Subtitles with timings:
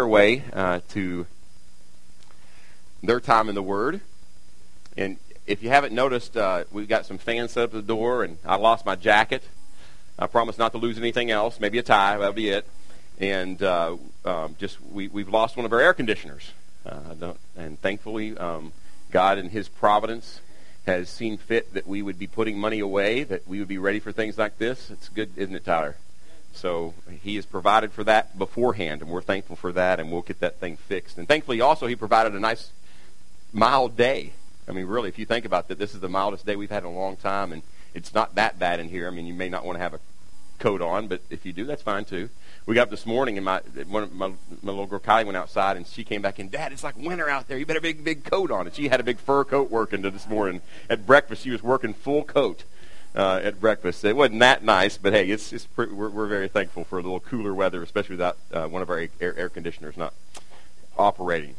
[0.00, 1.26] their way uh, to
[3.02, 4.00] their time in the Word.
[4.96, 8.24] And if you haven't noticed, uh, we've got some fans set up at the door,
[8.24, 9.42] and I lost my jacket.
[10.18, 11.60] I promise not to lose anything else.
[11.60, 12.16] Maybe a tie.
[12.16, 12.66] That'll be it.
[13.18, 16.50] And uh, um, just we, we've lost one of our air conditioners.
[16.86, 18.72] Uh, and thankfully, um,
[19.10, 20.40] God in His providence
[20.86, 24.00] has seen fit that we would be putting money away, that we would be ready
[24.00, 24.90] for things like this.
[24.90, 25.96] It's good, isn't it, Tyler?
[26.52, 30.40] So he has provided for that beforehand, and we're thankful for that, and we'll get
[30.40, 31.16] that thing fixed.
[31.16, 32.70] And thankfully, also, he provided a nice
[33.52, 34.32] mild day.
[34.68, 36.82] I mean, really, if you think about that, this is the mildest day we've had
[36.82, 37.62] in a long time, and
[37.94, 39.06] it's not that bad in here.
[39.06, 40.00] I mean, you may not want to have a
[40.58, 42.28] coat on, but if you do, that's fine too.
[42.66, 45.36] We got up this morning, and my one of my, my little girl Kylie went
[45.36, 46.50] outside, and she came back in.
[46.50, 47.58] Dad, it's like winter out there.
[47.58, 48.66] You better big big coat on.
[48.66, 50.60] And she had a big fur coat working to this morning.
[50.88, 52.64] At breakfast, she was working full coat
[53.14, 54.04] uh, at breakfast.
[54.04, 57.02] It wasn't that nice, but hey, it's, it's pretty, we're, we're very thankful for a
[57.02, 60.14] little cooler weather, especially without uh, one of our air, air conditioners not
[60.98, 61.54] operating.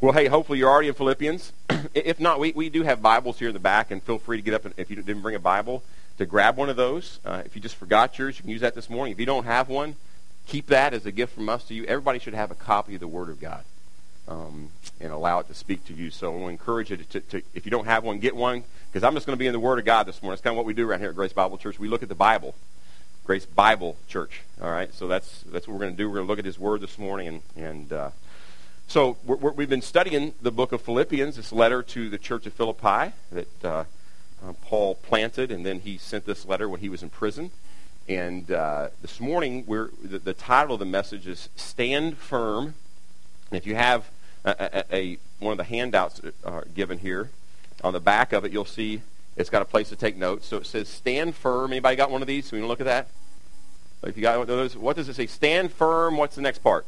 [0.00, 1.52] Well, hey, hopefully you're already in Philippians.
[1.94, 4.42] if not, we, we do have Bibles here in the back, and feel free to
[4.42, 5.82] get up and, if you didn't bring a Bible
[6.18, 7.18] to grab one of those.
[7.24, 9.12] Uh, if you just forgot yours, you can use that this morning.
[9.12, 9.96] If you don't have one,
[10.46, 11.84] keep that as a gift from us to you.
[11.84, 13.64] Everybody should have a copy of the Word of God
[14.28, 16.10] um, and allow it to speak to you.
[16.10, 19.04] So we'll encourage you to, to, to if you don't have one, get one because
[19.04, 20.32] I'm just going to be in the Word of God this morning.
[20.32, 21.78] That's kind of what we do around here at Grace Bible Church.
[21.78, 22.54] We look at the Bible.
[23.24, 24.40] Grace Bible Church.
[24.62, 26.08] All right, so that's that's what we're going to do.
[26.08, 28.10] We're going to look at His Word this morning, and and uh,
[28.86, 32.54] so we have been studying the book of Philippians, this letter to the church of
[32.54, 33.84] Philippi that uh,
[34.42, 37.50] uh, Paul planted, and then he sent this letter when he was in prison.
[38.08, 42.74] And uh, this morning, we're, the, the, title of the message is "Stand Firm."
[43.50, 44.10] And if you have
[44.46, 47.28] a, a, a one of the handouts uh, given here,
[47.84, 49.02] on the back of it, you'll see
[49.36, 50.46] it's got a place to take notes.
[50.46, 51.72] So it says stand firm.
[51.72, 52.46] Anybody got one of these?
[52.46, 53.08] So we can look at that.
[54.02, 55.26] If you got those, what does it say?
[55.26, 56.16] Stand firm.
[56.16, 56.86] What's the next part?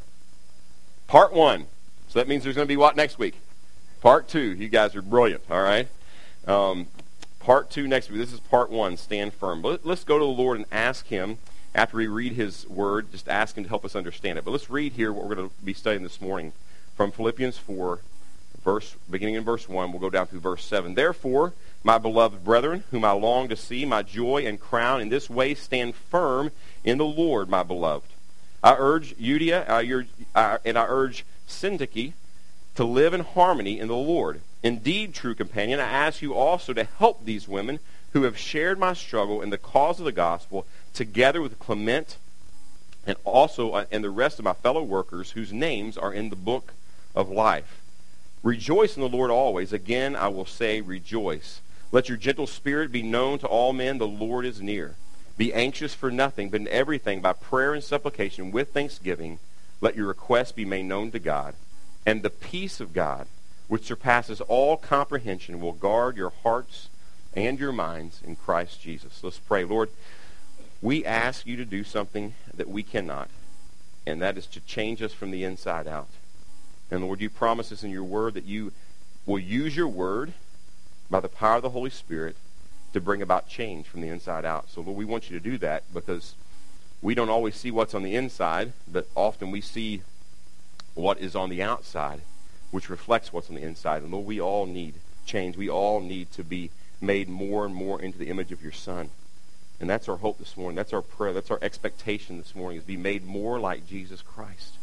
[1.07, 1.67] Part one.
[2.09, 3.37] So that means there's going to be what next week?
[4.01, 4.55] Part two.
[4.55, 5.43] You guys are brilliant.
[5.51, 5.89] All right.
[6.47, 6.87] Um,
[7.41, 8.19] part two next week.
[8.21, 8.97] This is part one.
[8.97, 9.61] Stand firm.
[9.63, 11.39] But let's go to the Lord and ask Him
[11.75, 13.11] after we read His Word.
[13.13, 14.45] Just ask Him to help us understand it.
[14.45, 16.53] But let's read here what we're going to be studying this morning
[16.97, 18.01] from Philippians four,
[18.65, 22.85] verse beginning in verse 1 we'll go down through verse 7 therefore my beloved brethren
[22.91, 26.51] whom i long to see my joy and crown in this way stand firm
[26.85, 28.09] in the lord my beloved.
[28.63, 29.69] I urge euodia
[30.35, 32.13] uh, and i urge syntyche
[32.75, 34.41] to live in harmony in the lord.
[34.63, 37.79] Indeed true companion i ask you also to help these women
[38.13, 42.17] who have shared my struggle in the cause of the gospel together with clement
[43.07, 46.37] and also uh, and the rest of my fellow workers whose names are in the
[46.37, 46.75] book
[47.15, 47.80] of life
[48.43, 49.73] Rejoice in the Lord always.
[49.73, 51.61] Again, I will say, rejoice.
[51.93, 53.99] Let your gentle spirit be known to all men.
[53.99, 54.97] The Lord is near.
[55.37, 59.39] Be anxious for nothing, but in everything, by prayer and supplication, with thanksgiving,
[59.81, 61.55] let your requests be made known to God.
[62.07, 63.27] And the peace of God,
[63.69, 66.89] which surpasses all comprehension, will guard your hearts
[67.35, 69.23] and your minds in Christ Jesus.
[69.23, 69.65] Let's pray.
[69.65, 69.91] Lord,
[70.83, 73.29] we ask you to do something that we cannot,
[74.07, 76.09] and that is to change us from the inside out.
[76.91, 78.73] And Lord, you promise us in your word that you
[79.27, 80.33] will use your word
[81.09, 82.37] by the power of the Holy Spirit
[82.93, 84.69] to bring about change from the inside out.
[84.71, 86.35] So, Lord, we want you to do that because
[87.01, 90.03] we don't always see what's on the inside, but often we see
[90.95, 92.23] what is on the outside,
[92.73, 94.03] which reflects what's on the inside.
[94.03, 95.57] And Lord, we all need change.
[95.57, 99.11] We all need to be made more and more into the image of your Son.
[99.79, 100.77] And that's our hope this morning.
[100.77, 101.33] That's our prayer.
[101.33, 104.75] That's our expectation this morning is be made more like Jesus Christ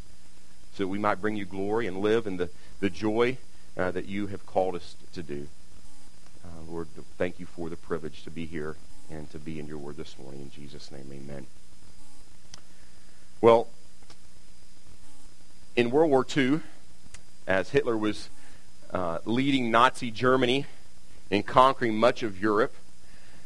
[0.78, 2.50] so that we might bring you glory and live in the,
[2.82, 3.36] the joy
[3.76, 5.48] uh, that you have called us to do.
[6.46, 8.76] Uh, Lord, thank you for the privilege to be here
[9.10, 10.42] and to be in your word this morning.
[10.42, 11.48] In Jesus' name, amen.
[13.42, 13.68] Well,
[15.76, 16.60] in World War II,
[17.48, 18.30] as Hitler was
[18.92, 20.68] uh, leading Nazi Germany
[21.32, 22.76] in conquering much of Europe,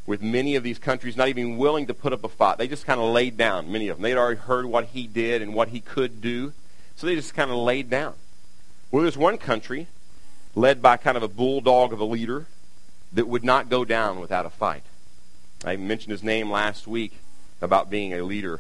[0.06, 2.58] with many of these countries not even willing to put up a fight.
[2.58, 4.03] They just kind of laid down, many of them.
[4.03, 6.52] They'd already heard what he did and what he could do.
[7.01, 8.13] So they just kind of laid down.
[8.92, 9.88] Well, there's one country
[10.53, 12.45] led by kind of a bulldog of a leader
[13.12, 14.83] that would not go down without a fight.
[15.65, 17.13] I mentioned his name last week
[17.59, 18.59] about being a leader.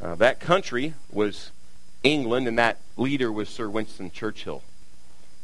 [0.00, 1.50] Uh, that country was
[2.04, 4.62] England, and that leader was Sir Winston Churchill.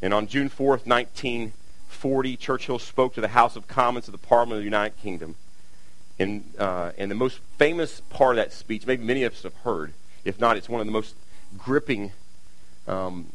[0.00, 4.59] And on June 4th, 1940, Churchill spoke to the House of Commons of the Parliament
[4.59, 5.35] of the United Kingdom.
[6.17, 9.56] And, uh, and the most famous part of that speech, maybe many of us have
[9.65, 9.94] heard,
[10.25, 11.17] if not, it's one of the most
[11.59, 12.12] gripping
[12.91, 13.27] um,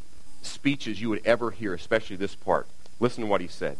[0.41, 2.67] speeches you would ever hear, especially this part.
[2.99, 3.77] Listen to what he said.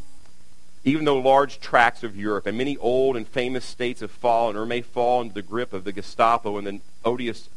[0.84, 4.66] Even though large tracts of Europe and many old and famous states have fallen or
[4.66, 7.50] may fall into the grip of the Gestapo and the odious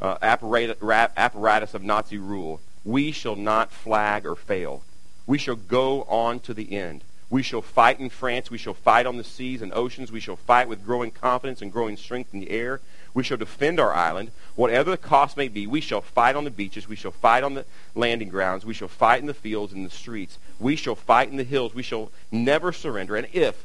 [0.00, 4.82] uh, apparatus of Nazi rule, we shall not flag or fail.
[5.26, 7.04] We shall go on to the end.
[7.28, 8.50] We shall fight in France.
[8.50, 10.10] We shall fight on the seas and oceans.
[10.10, 12.80] We shall fight with growing confidence and growing strength in the air.
[13.12, 14.30] We shall defend our island.
[14.54, 16.88] Whatever the cost may be, we shall fight on the beaches.
[16.88, 17.64] We shall fight on the
[17.94, 18.64] landing grounds.
[18.64, 20.38] We shall fight in the fields and the streets.
[20.58, 21.74] We shall fight in the hills.
[21.74, 23.16] We shall never surrender.
[23.16, 23.64] And if,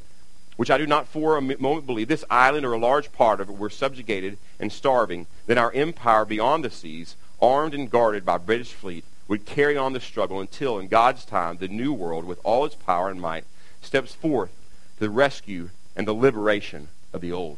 [0.56, 3.50] which I do not for a moment believe, this island or a large part of
[3.50, 8.38] it were subjugated and starving, then our empire beyond the seas, armed and guarded by
[8.38, 12.39] British fleet, would carry on the struggle until, in God's time, the new world, with
[12.44, 13.44] all its power and might,
[13.81, 14.51] steps forth
[14.97, 17.57] to the rescue and the liberation of the old.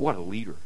[0.00, 0.56] What a leader.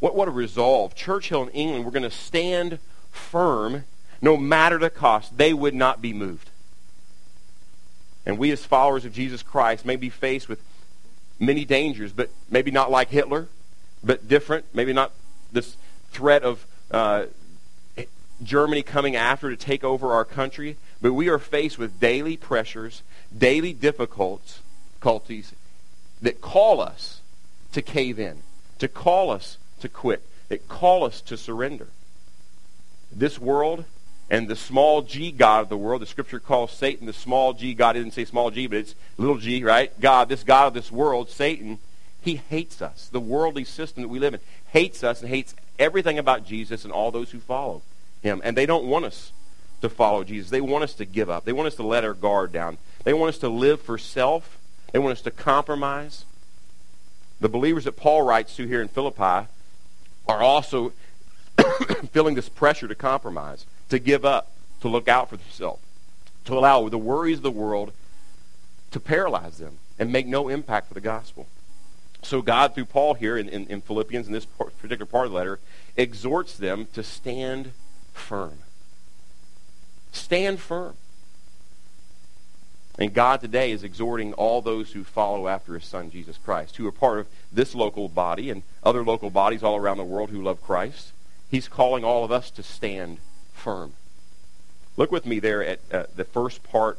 [0.00, 0.94] What, what a resolve.
[0.94, 2.78] Churchill in England were going to stand
[3.10, 3.84] firm
[4.22, 5.36] no matter the cost.
[5.36, 6.48] They would not be moved.
[8.24, 10.62] And we as followers of Jesus Christ may be faced with
[11.38, 13.48] many dangers, but maybe not like Hitler,
[14.02, 14.64] but different.
[14.72, 15.12] Maybe not
[15.52, 15.76] this
[16.10, 17.26] threat of uh,
[18.42, 23.02] Germany coming after to take over our country, but we are faced with daily pressures,
[23.36, 24.62] daily difficulties
[26.22, 27.20] that call us
[27.72, 28.42] to cave in,
[28.78, 31.88] to call us to quit, that call us to surrender.
[33.12, 33.84] This world
[34.30, 37.74] and the small g God of the world, the scripture calls Satan the small g
[37.74, 37.96] God.
[37.96, 39.98] It didn't say small g, but it's little g, right?
[40.00, 41.78] God, this God of this world, Satan,
[42.20, 43.08] he hates us.
[43.10, 44.40] The worldly system that we live in
[44.72, 47.82] hates us and hates everything about Jesus and all those who follow
[48.22, 48.40] him.
[48.44, 49.32] And they don't want us
[49.80, 50.50] to follow Jesus.
[50.50, 51.44] They want us to give up.
[51.44, 52.78] They want us to let our guard down.
[53.04, 54.58] They want us to live for self.
[54.92, 56.24] They want us to compromise.
[57.40, 59.48] The believers that Paul writes to here in Philippi
[60.26, 60.92] are also
[62.12, 65.82] feeling this pressure to compromise, to give up, to look out for themselves,
[66.44, 67.92] to allow the worries of the world
[68.90, 71.46] to paralyze them and make no impact for the gospel.
[72.22, 75.38] So God, through Paul here in, in, in Philippians, in this particular part of the
[75.38, 75.60] letter,
[75.96, 77.72] exhorts them to stand
[78.12, 78.58] firm.
[80.12, 80.94] Stand firm.
[82.98, 86.86] And God today is exhorting all those who follow after his son, Jesus Christ, who
[86.88, 90.42] are part of this local body and other local bodies all around the world who
[90.42, 91.12] love Christ.
[91.48, 93.18] He's calling all of us to stand
[93.52, 93.92] firm.
[94.96, 96.98] Look with me there at uh, the first part,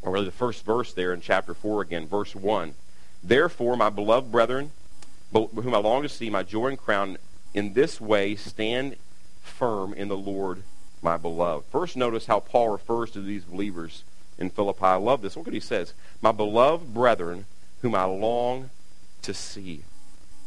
[0.00, 2.74] or really the first verse there in chapter 4 again, verse 1.
[3.22, 4.70] Therefore, my beloved brethren,
[5.34, 7.18] whom I long to see, my joy and crown,
[7.52, 8.96] in this way stand
[9.42, 10.62] firm in the Lord,
[11.02, 11.66] my beloved.
[11.70, 14.02] First, notice how Paul refers to these believers
[14.40, 14.82] in Philippi.
[14.82, 15.36] I love this.
[15.36, 15.92] Look what he says.
[16.22, 17.44] My beloved brethren,
[17.82, 18.70] whom I long
[19.22, 19.82] to see.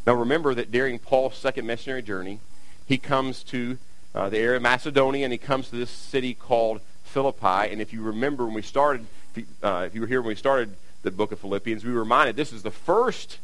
[0.06, 2.40] Now, remember that during Paul's second missionary journey,
[2.86, 3.78] he comes to
[4.14, 7.72] uh, the area of Macedonia and he comes to this city called Philippi.
[7.72, 10.30] And if you remember when we started, if you, uh, if you were here when
[10.30, 13.38] we started the book of Philippians, we were reminded this is the first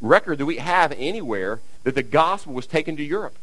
[0.00, 3.36] record that we have anywhere that the gospel was taken to Europe.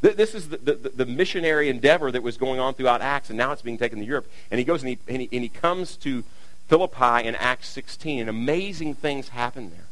[0.00, 3.50] This is the, the, the, missionary endeavor that was going on throughout Acts, and now
[3.50, 4.30] it's being taken to Europe.
[4.50, 6.22] And he goes and he, and he, and he comes to
[6.68, 9.86] Philippi in Acts 16, and amazing things happen there.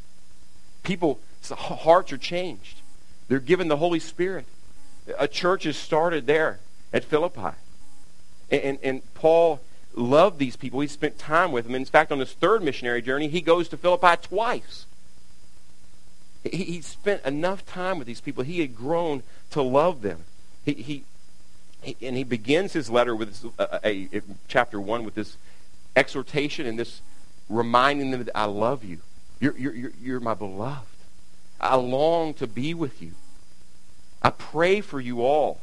[0.84, 1.18] People's
[1.50, 2.82] hearts are changed.
[3.26, 4.46] They're given the Holy Spirit.
[5.18, 6.60] A church is started there
[6.92, 7.56] at Philippi.
[8.48, 9.60] And, and, and Paul
[9.94, 10.80] loved these people.
[10.80, 11.74] He spent time with them.
[11.74, 14.85] In fact, on his third missionary journey, he goes to Philippi twice.
[16.52, 18.44] He, spent enough time with these people.
[18.44, 20.24] He had grown to love them.
[20.64, 21.04] He, he,
[21.82, 25.36] he and he begins his letter with this, uh, a, a, chapter one with this
[25.94, 27.00] exhortation and this
[27.48, 28.98] reminding them that I love you.
[29.40, 30.86] You're, you're, you're my beloved.
[31.60, 33.12] I long to be with you.
[34.22, 35.60] I pray for you all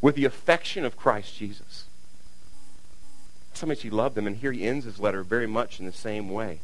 [0.00, 1.84] with the affection of Christ Jesus.
[3.50, 4.26] That's how much he loved them.
[4.26, 6.60] And here he ends his letter very much in the same way.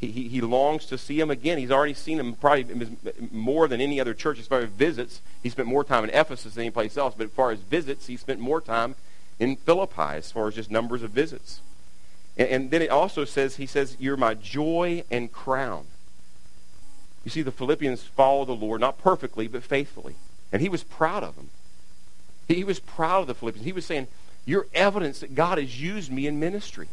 [0.00, 1.58] He, he, longs to see him again.
[1.58, 2.96] He's already seen him probably
[3.32, 5.20] more than any other church as far as visits.
[5.42, 7.14] He spent more time in Ephesus than any place else.
[7.16, 8.94] But as far as visits, he spent more time
[9.40, 11.60] in Philippi as far as just numbers of visits.
[12.36, 15.86] And, and then it also says, he says, you're my joy and crown.
[17.24, 20.14] You see, the Philippians follow the Lord, not perfectly, but faithfully.
[20.52, 21.50] And he was proud of them.
[22.46, 23.66] He was proud of the Philippians.
[23.66, 24.06] He was saying,
[24.46, 26.88] you're evidence that God has used me in ministry.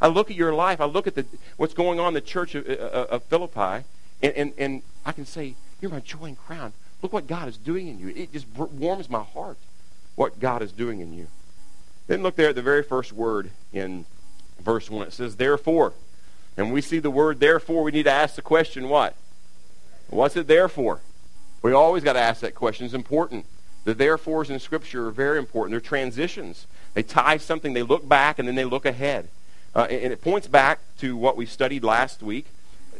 [0.00, 0.80] I look at your life.
[0.80, 1.26] I look at the,
[1.56, 3.84] what's going on in the church of, uh, of Philippi,
[4.22, 6.72] and, and, and I can say, You're my joy and crown.
[7.02, 8.08] Look what God is doing in you.
[8.08, 9.56] It just warms my heart
[10.14, 11.28] what God is doing in you.
[12.06, 14.04] Then look there at the very first word in
[14.60, 15.08] verse 1.
[15.08, 15.92] It says, Therefore.
[16.56, 19.14] And we see the word therefore, we need to ask the question, what?
[20.08, 21.00] What's it there for?
[21.62, 22.84] We always got to ask that question.
[22.84, 23.46] It's important.
[23.84, 25.72] The therefores in Scripture are very important.
[25.72, 26.66] They're transitions.
[26.94, 29.28] They tie something, they look back, and then they look ahead.
[29.74, 32.46] Uh, and it points back to what we studied last week,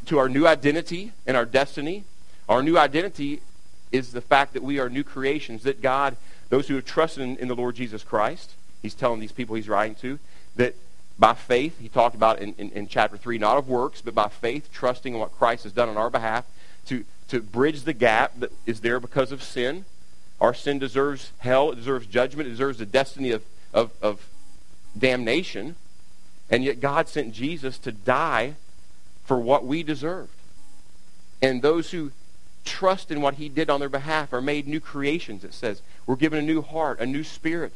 [0.07, 2.05] to our new identity and our destiny.
[2.49, 3.41] Our new identity
[3.93, 6.17] is the fact that we are new creations, that God,
[6.49, 9.69] those who have trusted in, in the Lord Jesus Christ, he's telling these people he's
[9.69, 10.19] writing to,
[10.57, 10.75] that
[11.19, 14.29] by faith, he talked about in, in, in, chapter 3, not of works, but by
[14.29, 16.47] faith, trusting in what Christ has done on our behalf
[16.87, 19.85] to, to bridge the gap that is there because of sin.
[20.41, 23.43] Our sin deserves hell, it deserves judgment, it deserves the destiny of,
[23.75, 24.27] of, of
[24.97, 25.77] damnation.
[26.51, 28.57] And yet God sent Jesus to die
[29.25, 30.33] for what we deserved.
[31.41, 32.13] And those who
[32.65, 35.83] trust in what he did on their behalf are made new creations, it says.
[36.07, 37.73] We're given a new heart, a new spirit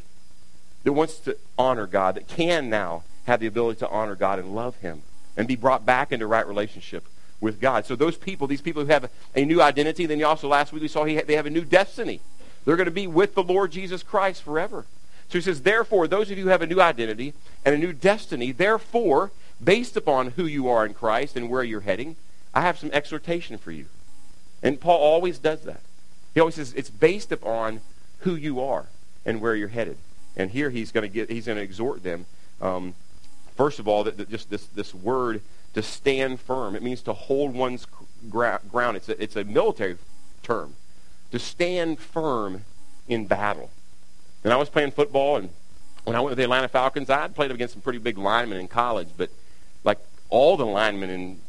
[0.83, 4.55] that wants to honor God, that can now have the ability to honor God and
[4.55, 5.03] love him
[5.37, 7.05] and be brought back into right relationship
[7.41, 7.87] with God.
[7.87, 10.83] So those people, these people who have a new identity, then you also last week
[10.83, 12.21] we saw he, they have a new destiny.
[12.65, 14.87] They're going to be with the Lord Jesus Christ forever.
[15.29, 17.93] So he says, therefore, those of you who have a new identity and a new
[17.93, 22.17] destiny, therefore, based upon who you are in Christ and where you're heading,
[22.53, 23.87] I have some exhortation for you.
[24.63, 25.81] And Paul always does that.
[26.35, 27.81] He always says it's based upon
[28.21, 28.87] who you are
[29.25, 29.97] and where you're headed.
[30.37, 32.27] And here he's going to get he's going to exhort them.
[32.61, 32.95] Um,
[33.57, 35.43] first of all, that, that, just this this word
[35.75, 36.75] to stand firm.
[36.75, 37.87] It means to hold one's
[38.31, 38.97] gra- ground.
[38.97, 39.97] It's a, it's a military
[40.43, 40.75] term.
[41.33, 42.65] To stand firm
[43.09, 43.71] in battle.
[44.45, 45.49] And I was playing football, and
[46.05, 48.59] when I went to the Atlanta Falcons, I had played against some pretty big linemen
[48.59, 49.31] in college, but
[49.83, 49.99] like
[50.29, 51.41] all the linemen in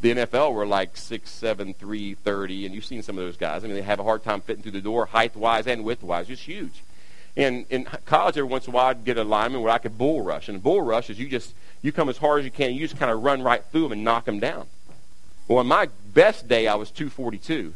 [0.00, 3.64] the NFL were like six, seven, three, thirty, and you've seen some of those guys.
[3.64, 6.04] I mean, they have a hard time fitting through the door, height wise and width
[6.04, 6.84] wise, just huge.
[7.36, 9.98] And in college, every once in a while, I'd get a lineman where I could
[9.98, 12.50] bull rush, and a bull rush is you just you come as hard as you
[12.52, 14.66] can, you just kind of run right through them and knock them down.
[15.48, 17.74] Well, on my best day, I was 242,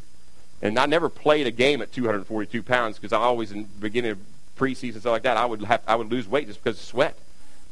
[0.60, 4.12] and I never played a game at 242 pounds because I always in the beginning
[4.12, 4.18] of
[4.56, 7.18] preseason stuff like that, I would have I would lose weight just because of sweat.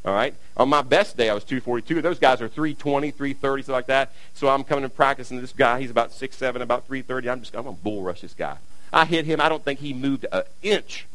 [0.03, 0.33] All right.
[0.57, 2.01] On my best day, I was 242.
[2.01, 4.11] Those guys are 320, 330, something like that.
[4.33, 7.29] So I'm coming to practice, and this guy, he's about six seven, about 330.
[7.29, 8.57] I'm just, I'm gonna bull rush this guy.
[8.91, 9.39] I hit him.
[9.39, 11.05] I don't think he moved an inch.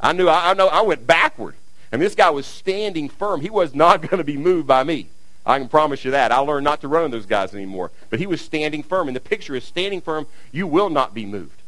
[0.00, 0.28] I knew.
[0.28, 0.68] I, I know.
[0.68, 1.54] I went backward,
[1.92, 3.40] and this guy was standing firm.
[3.42, 5.08] He was not going to be moved by me.
[5.44, 6.32] I can promise you that.
[6.32, 7.90] I learned not to run on those guys anymore.
[8.08, 10.26] But he was standing firm, and the picture is standing firm.
[10.52, 11.62] You will not be moved,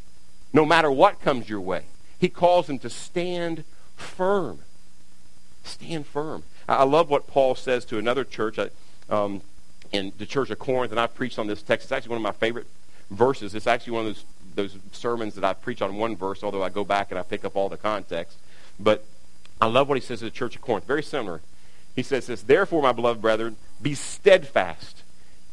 [0.52, 1.84] no matter what comes your way.
[2.22, 3.64] He calls them to stand
[3.96, 4.60] firm.
[5.64, 6.44] Stand firm.
[6.68, 8.60] I love what Paul says to another church
[9.10, 9.42] um,
[9.90, 11.86] in the church of Corinth, and I've preached on this text.
[11.86, 12.68] It's actually one of my favorite
[13.10, 13.56] verses.
[13.56, 14.24] It's actually one of those,
[14.54, 17.44] those sermons that I preach on one verse, although I go back and I pick
[17.44, 18.38] up all the context.
[18.78, 19.04] But
[19.60, 20.86] I love what he says to the church of Corinth.
[20.86, 21.40] Very similar.
[21.96, 25.02] He says this, Therefore, my beloved brethren, be steadfast,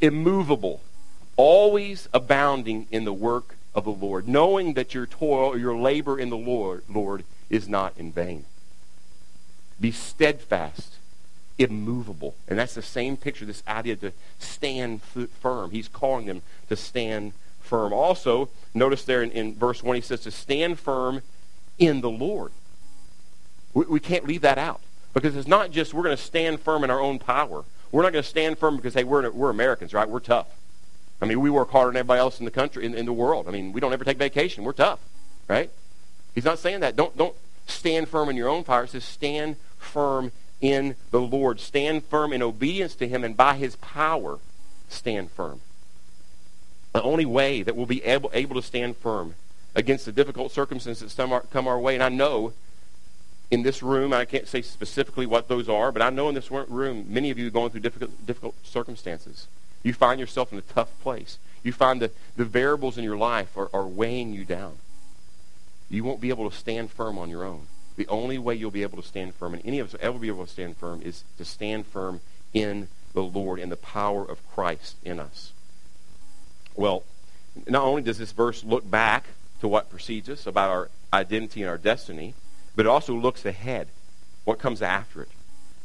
[0.02, 0.82] immovable,
[1.36, 6.20] always abounding in the work of the Lord, knowing that your toil or your labor
[6.20, 8.46] in the Lord, Lord is not in vain.
[9.80, 10.96] Be steadfast,
[11.58, 12.36] immovable.
[12.48, 15.72] And that's the same picture, this idea to stand firm.
[15.72, 17.94] He's calling them to stand firm.
[17.94, 21.22] Also, notice there in, in verse 1, he says to stand firm
[21.78, 22.52] in the Lord.
[23.74, 24.82] We, we can't leave that out.
[25.14, 27.64] Because it's not just we're going to stand firm in our own power.
[27.92, 30.08] We're not going to stand firm because, hey, we're, we're Americans, right?
[30.08, 30.48] We're tough.
[31.22, 33.48] I mean, we work harder than everybody else in the country, in, in the world.
[33.48, 34.64] I mean, we don't ever take vacation.
[34.64, 35.00] We're tough,
[35.48, 35.70] right?
[36.34, 36.96] He's not saying that.
[36.96, 37.36] Don't, don't
[37.68, 38.84] stand firm in your own power.
[38.84, 41.60] It says stand firm in the Lord.
[41.60, 44.40] Stand firm in obedience to him, and by his power,
[44.88, 45.62] stand firm.
[46.94, 49.36] The only way that we'll be able, able to stand firm
[49.76, 52.54] against the difficult circumstances that come our way, and I know
[53.52, 56.52] in this room, I can't say specifically what those are, but I know in this
[56.52, 59.48] room, many of you are going through difficult, difficult circumstances.
[59.83, 61.38] You find yourself in a tough place.
[61.63, 64.77] You find that the variables in your life are, are weighing you down.
[65.89, 67.67] You won't be able to stand firm on your own.
[67.95, 70.19] The only way you'll be able to stand firm, and any of us will ever
[70.19, 72.21] be able to stand firm, is to stand firm
[72.53, 75.51] in the Lord and the power of Christ in us.
[76.75, 77.03] Well,
[77.67, 79.25] not only does this verse look back
[79.59, 82.36] to what precedes us about our identity and our destiny,
[82.75, 83.88] but it also looks ahead,
[84.45, 85.29] what comes after it.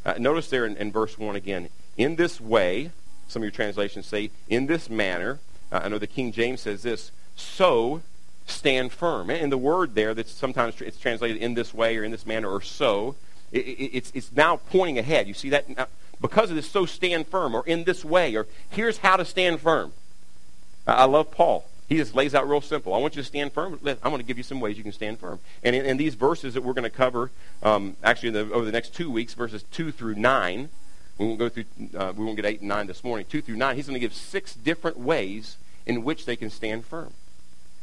[0.05, 2.91] Uh, notice there in, in, verse 1 again, in this way,
[3.29, 5.39] some of your translations say, in this manner,
[5.73, 8.03] uh, I know the King James says this, so
[8.47, 9.31] stand firm.
[9.31, 12.49] And the word there that's sometimes it's translated in this way or in this manner
[12.49, 13.17] or so,
[13.53, 15.29] it, it, it's, it's now pointing ahead.
[15.29, 15.69] You see that?
[15.69, 15.87] Now,
[16.21, 19.61] because of this, so stand firm or in this way or here's how to stand
[19.61, 19.93] firm.
[20.87, 21.67] I love Paul.
[21.89, 22.95] He just lays out real simple.
[22.95, 23.79] I want you to stand firm.
[23.85, 25.39] I'm going to give you some ways you can stand firm.
[25.63, 27.31] And in, in these verses that we're going to cover,
[27.63, 30.71] um, actually the, over the next two weeks, verses 2 through 9,
[31.19, 31.65] we won't go through,
[31.97, 34.01] uh, we won't get 8 and 9 this morning, 2 through 9, he's going to
[34.01, 35.57] give six different ways
[35.87, 37.13] in which they can stand firm.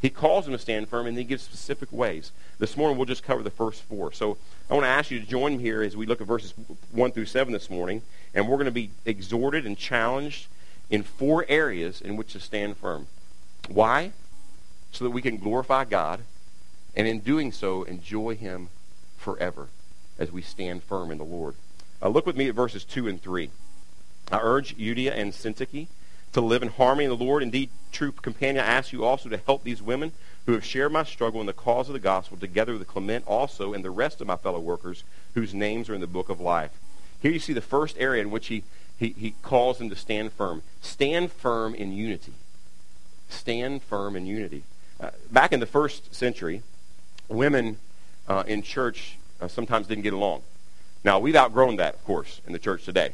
[0.00, 2.32] He calls them to stand firm, and he gives specific ways.
[2.58, 4.10] This morning, we'll just cover the first four.
[4.12, 4.36] So
[4.68, 6.54] I want to ask you to join me here as we look at verses
[6.90, 8.02] 1 through 7 this morning,
[8.34, 10.48] and we're going to be exhorted and challenged
[10.90, 13.06] in four areas in which to stand firm.
[13.68, 14.12] Why?
[14.92, 16.20] so that we can glorify God
[16.94, 18.68] and in doing so enjoy Him
[19.16, 19.68] forever
[20.18, 21.54] as we stand firm in the Lord.
[22.02, 23.50] Uh, look with me at verses 2 and 3.
[24.32, 25.86] I urge Euodia and Syntyche
[26.32, 27.42] to live in harmony in the Lord.
[27.42, 30.12] Indeed, true companion, I ask you also to help these women
[30.46, 33.72] who have shared my struggle in the cause of the gospel, together with Clement also
[33.72, 35.04] and the rest of my fellow workers
[35.34, 36.72] whose names are in the book of life.
[37.20, 38.64] Here you see the first area in which he,
[38.98, 40.62] he, he calls them to stand firm.
[40.80, 42.32] Stand firm in unity.
[43.28, 44.64] Stand firm in unity.
[44.98, 46.62] Uh, back in the first century,
[47.28, 47.78] women
[48.26, 50.42] uh, in church uh, sometimes didn't get along.
[51.04, 53.12] Now, we've outgrown that, of course, in the church today.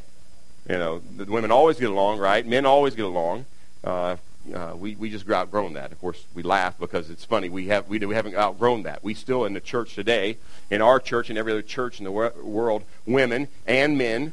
[0.68, 2.46] You know, the women always get along, right?
[2.46, 3.46] Men always get along.
[3.82, 4.16] Uh,
[4.54, 5.92] uh, we, we just outgrown that.
[5.92, 7.48] Of course, we laugh because it's funny.
[7.48, 9.02] We, have, we, we haven't outgrown that.
[9.02, 10.36] We still, in the church today,
[10.70, 14.32] in our church and every other church in the wor- world, women and men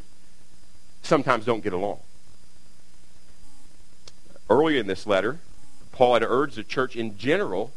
[1.03, 1.99] sometimes don't get along.
[4.49, 5.39] Earlier in this letter,
[5.91, 7.71] Paul had urged the church in general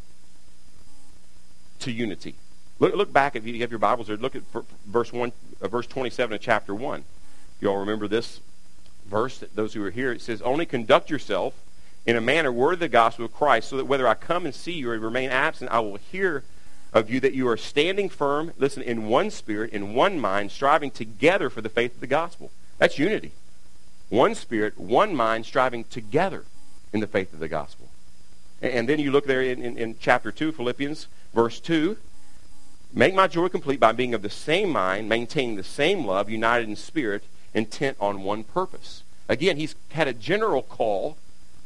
[1.81, 2.35] to unity.
[2.81, 4.17] Look, look back if you have your Bibles there.
[4.17, 4.43] Look at
[4.87, 7.05] verse one, uh, verse 27 of chapter one.
[7.61, 8.41] You all remember this
[9.07, 9.43] verse?
[9.55, 11.55] Those who are here, it says, "Only conduct yourself
[12.07, 14.55] in a manner worthy of the gospel of Christ, so that whether I come and
[14.55, 16.45] see you or remain absent, I will hear
[16.93, 18.53] of you that you are standing firm.
[18.59, 22.51] Listen, in one spirit, in one mind, striving together for the faith of the gospel.
[22.79, 23.33] That's unity.
[24.09, 26.45] One spirit, one mind, striving together
[26.93, 27.89] in the faith of the gospel.
[28.63, 31.97] And then you look there in, in, in chapter 2, Philippians, verse 2.
[32.93, 36.69] Make my joy complete by being of the same mind, maintaining the same love, united
[36.69, 37.23] in spirit,
[37.55, 39.03] intent on one purpose.
[39.29, 41.17] Again, he's had a general call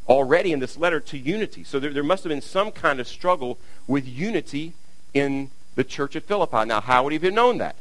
[0.08, 1.62] already in this letter to unity.
[1.62, 4.72] So there, there must have been some kind of struggle with unity
[5.14, 6.64] in the church at Philippi.
[6.64, 7.76] Now, how would he have known that?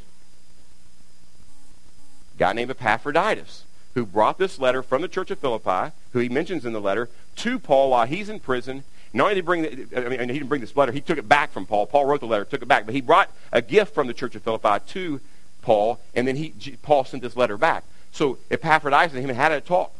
[2.36, 3.64] A guy named Epaphroditus,
[3.96, 7.10] who brought this letter from the church of Philippi, who he mentions in the letter,
[7.38, 8.84] to Paul while he's in prison,
[9.14, 11.18] not only did he bring, the, I mean, he didn't bring this letter, he took
[11.18, 11.86] it back from Paul.
[11.86, 14.36] Paul wrote the letter, took it back, but he brought a gift from the church
[14.36, 15.20] of Philippi to
[15.62, 17.84] Paul, and then he, Paul sent this letter back.
[18.12, 19.94] So Epaphroditus and him had a talk.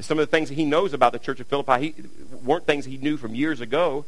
[0.00, 1.94] Some of the things that he knows about the church of Philippi he,
[2.42, 4.04] weren't things he knew from years ago,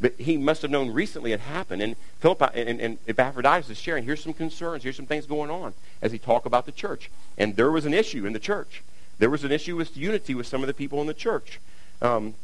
[0.00, 1.82] but he must have known recently it happened.
[1.82, 5.74] And Philippi and, and Epaphroditus is sharing, here's some concerns, here's some things going on
[6.00, 7.10] as he talk about the church.
[7.38, 8.82] And there was an issue in the church.
[9.18, 11.60] There was an issue with unity with some of the people in the church.
[12.00, 12.34] Um,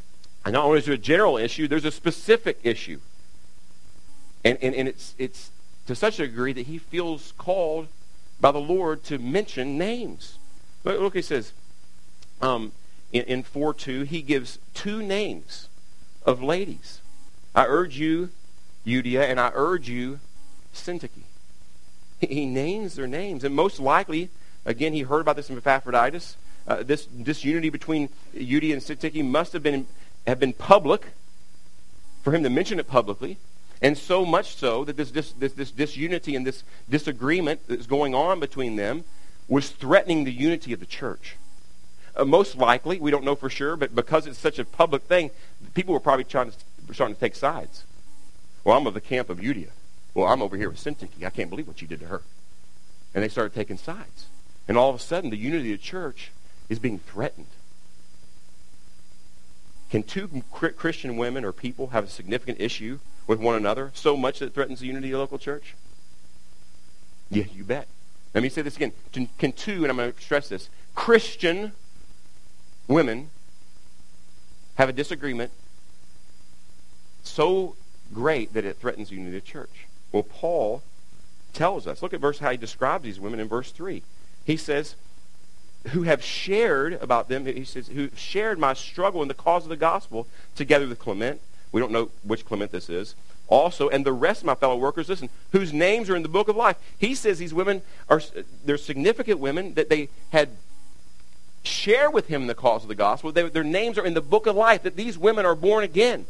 [0.48, 3.00] and not only is there a general issue, there's a specific issue.
[4.42, 5.50] And, and, and it's, it's
[5.86, 7.88] to such a degree that he feels called
[8.40, 10.38] by the Lord to mention names.
[10.84, 11.52] Look, look he says
[12.40, 12.72] um,
[13.12, 15.68] in, in 4 2, he gives two names
[16.24, 17.02] of ladies.
[17.54, 18.30] I urge you,
[18.86, 20.18] Euodia, and I urge you,
[20.74, 21.10] Syntyche.
[22.20, 23.44] He, names their names.
[23.44, 24.30] And most likely,
[24.64, 26.38] again, he heard about this in Epaphroditus.
[26.66, 29.86] Uh, this disunity between Euodia and Syntyche must have been
[30.28, 31.08] have been public,
[32.22, 33.38] for him to mention it publicly,
[33.80, 38.14] and so much so that this, this, this, this disunity and this disagreement that's going
[38.14, 39.04] on between them
[39.48, 41.36] was threatening the unity of the church.
[42.16, 45.30] Uh, most likely, we don't know for sure, but because it's such a public thing,
[45.74, 47.84] people were probably trying to, starting to take sides.
[48.64, 49.70] Well, I'm of the camp of Euodia.
[50.14, 51.24] Well, I'm over here with Syntyche.
[51.24, 52.22] I can't believe what you did to her.
[53.14, 54.26] And they started taking sides.
[54.66, 56.32] And all of a sudden, the unity of the church
[56.68, 57.46] is being threatened.
[59.90, 64.38] Can two Christian women or people have a significant issue with one another so much
[64.38, 65.74] that it threatens the unity of the local church?
[67.30, 67.88] Yeah, you bet.
[68.34, 68.92] Let me say this again.
[69.38, 71.72] Can two, and I'm going to stress this, Christian
[72.86, 73.30] women
[74.76, 75.50] have a disagreement
[77.22, 77.76] so
[78.12, 79.86] great that it threatens the unity of the church?
[80.12, 80.82] Well, Paul
[81.52, 82.02] tells us.
[82.02, 84.02] Look at verse how he describes these women in verse 3.
[84.44, 84.94] He says,
[85.88, 89.68] who have shared about them, he says, who shared my struggle in the cause of
[89.68, 91.40] the gospel together with Clement.
[91.72, 93.14] We don't know which Clement this is.
[93.46, 96.48] Also, and the rest of my fellow workers, listen, whose names are in the book
[96.48, 96.76] of life.
[96.98, 98.20] He says these women are,
[98.64, 100.50] they're significant women that they had
[101.62, 103.32] share with him the cause of the gospel.
[103.32, 106.26] They, their names are in the book of life, that these women are born again.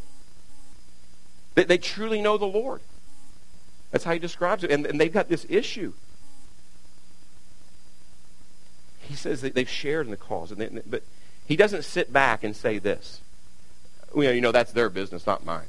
[1.54, 2.80] That they truly know the Lord.
[3.90, 4.70] That's how he describes it.
[4.70, 5.94] And, and they've got this issue
[9.08, 10.50] he says that they've shared in the cause.
[10.50, 11.02] They, but
[11.46, 13.20] he doesn't sit back and say this.
[14.14, 15.66] Well, you know, that's their business, not mine.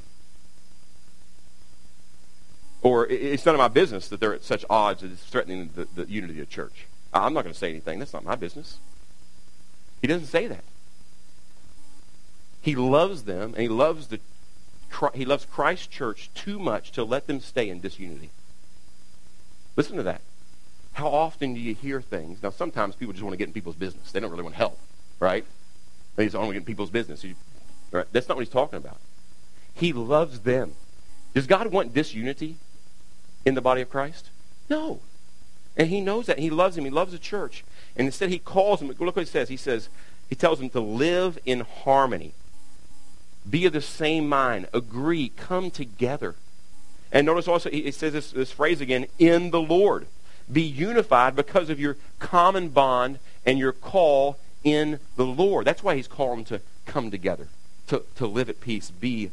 [2.82, 5.86] Or it's none of my business that they're at such odds that it's threatening the,
[5.94, 6.86] the unity of the church.
[7.12, 7.98] I'm not going to say anything.
[7.98, 8.78] That's not my business.
[10.00, 10.64] He doesn't say that.
[12.62, 14.20] He loves them, and he loves the
[15.14, 18.30] he loves Christ's church too much to let them stay in disunity.
[19.76, 20.20] Listen to that.
[20.92, 22.42] How often do you hear things?
[22.42, 24.12] Now, sometimes people just want to get in people's business.
[24.12, 24.78] They don't really want to help,
[25.18, 25.44] right?
[26.16, 27.24] They just want to get in people's business.
[27.92, 28.06] Right?
[28.12, 28.98] That's not what he's talking about.
[29.74, 30.74] He loves them.
[31.32, 32.56] Does God want disunity
[33.44, 34.30] in the body of Christ?
[34.68, 35.00] No.
[35.76, 36.40] And he knows that.
[36.40, 36.84] He loves him.
[36.84, 37.64] He loves the church.
[37.96, 39.48] And instead he calls them, look what he says.
[39.48, 39.88] He says,
[40.28, 42.34] he tells them to live in harmony.
[43.48, 44.68] Be of the same mind.
[44.74, 45.30] Agree.
[45.30, 46.34] Come together.
[47.12, 50.06] And notice also, he says this, this phrase again, in the Lord.
[50.52, 55.66] Be unified because of your common bond and your call in the Lord.
[55.66, 57.48] That's why he's calling them to come together,
[57.88, 59.30] to, to live at peace, be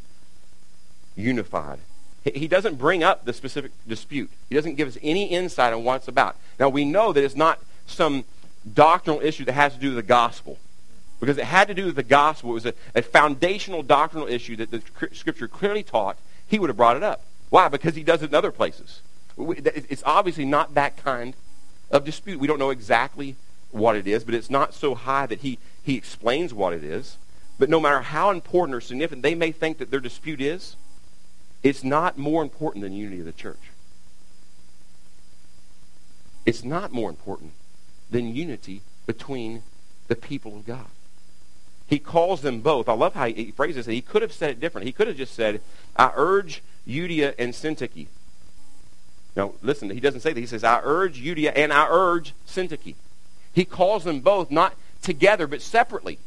[1.15, 1.80] unified.
[2.23, 4.30] He doesn't bring up the specific dispute.
[4.49, 6.36] He doesn't give us any insight on what it's about.
[6.60, 8.25] Now, we know that it's not some
[8.73, 10.58] doctrinal issue that has to do with the gospel.
[11.19, 12.51] Because it had to do with the gospel.
[12.51, 14.82] It was a, a foundational doctrinal issue that the
[15.13, 16.17] scripture clearly taught.
[16.47, 17.23] He would have brought it up.
[17.49, 17.69] Why?
[17.69, 19.01] Because he does it in other places.
[19.38, 21.36] It's obviously not that kind
[21.91, 22.39] of dispute.
[22.39, 23.36] We don't know exactly
[23.71, 27.17] what it is, but it's not so high that he, he explains what it is.
[27.60, 30.76] But no matter how important or significant they may think that their dispute is,
[31.63, 33.71] it's not more important than unity of the church.
[36.45, 37.52] It's not more important
[38.10, 39.63] than unity between
[40.08, 40.88] the people of God.
[41.88, 42.88] He calls them both.
[42.89, 43.93] I love how he phrases it.
[43.93, 44.88] He could have said it different.
[44.88, 45.62] He could have just said,
[45.95, 48.08] I urge Euodia and Syntyche.
[49.38, 50.39] Now, listen, he doesn't say that.
[50.39, 52.95] He says, I urge Euodia and I urge Syntyche.
[53.54, 54.73] He calls them both not
[55.04, 56.17] together, but separately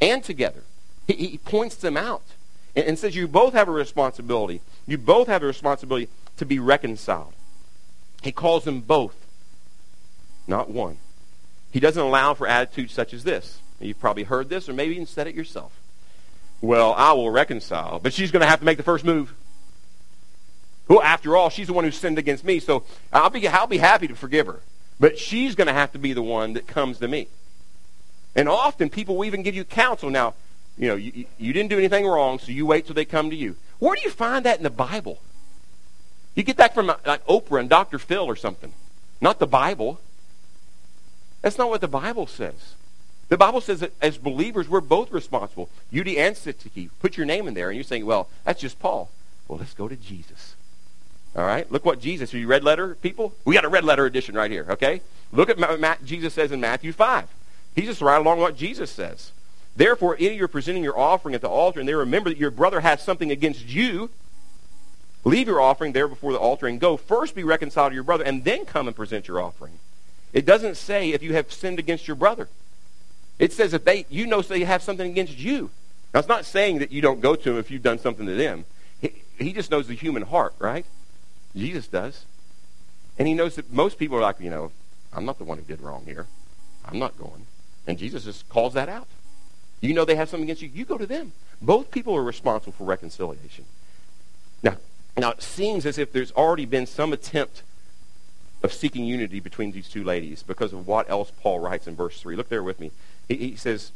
[0.00, 0.62] and together.
[1.06, 2.22] He, he points them out
[2.74, 4.62] and, and says, You both have a responsibility.
[4.86, 7.34] You both have a responsibility to be reconciled.
[8.22, 9.14] He calls them both,
[10.46, 10.96] not one.
[11.70, 13.60] He doesn't allow for attitudes such as this.
[13.78, 15.78] You've probably heard this, or maybe even said it yourself.
[16.62, 19.34] Well, I will reconcile, but she's going to have to make the first move.
[20.88, 23.78] Well, after all, she's the one who sinned against me, so I'll be, I'll be
[23.78, 24.60] happy to forgive her.
[24.98, 27.28] But she's going to have to be the one that comes to me.
[28.34, 30.10] And often people will even give you counsel.
[30.10, 30.34] Now,
[30.76, 33.36] you know, you, you didn't do anything wrong, so you wait till they come to
[33.36, 33.56] you.
[33.78, 35.20] Where do you find that in the Bible?
[36.34, 37.98] You get that from uh, like Oprah and Dr.
[37.98, 38.72] Phil or something,
[39.20, 40.00] not the Bible.
[41.42, 42.74] That's not what the Bible says.
[43.28, 45.68] The Bible says that as believers, we're both responsible.
[45.92, 49.10] Euodia and Syntyche, put your name in there, and you're saying, well, that's just Paul.
[49.48, 50.54] Well, let's go to Jesus.
[51.34, 51.70] All right?
[51.72, 53.34] Look what Jesus, are you red letter people?
[53.44, 55.00] We got a red letter edition right here, okay?
[55.32, 57.26] Look at what Jesus says in Matthew 5.
[57.74, 59.32] He's just right along what Jesus says.
[59.74, 62.80] Therefore, if you're presenting your offering at the altar, and they remember that your brother
[62.80, 64.10] has something against you,
[65.24, 66.98] leave your offering there before the altar and go.
[66.98, 69.78] First be reconciled to your brother, and then come and present your offering.
[70.34, 72.48] It doesn't say if you have sinned against your brother.
[73.38, 75.70] It says if they, you know, so they have something against you.
[76.12, 78.34] Now, it's not saying that you don't go to them if you've done something to
[78.34, 78.66] them.
[79.00, 80.84] He, he just knows the human heart, right?
[81.56, 82.24] Jesus does.
[83.18, 84.72] And he knows that most people are like, you know,
[85.12, 86.26] I'm not the one who did wrong here.
[86.84, 87.46] I'm not going.
[87.86, 89.06] And Jesus just calls that out.
[89.80, 91.32] You know they have something against you, you go to them.
[91.60, 93.64] Both people are responsible for reconciliation.
[94.62, 94.76] Now,
[95.16, 97.62] now it seems as if there's already been some attempt
[98.62, 102.20] of seeking unity between these two ladies because of what else Paul writes in verse
[102.20, 102.36] 3.
[102.36, 102.92] Look there with me.
[103.28, 103.90] He, he says,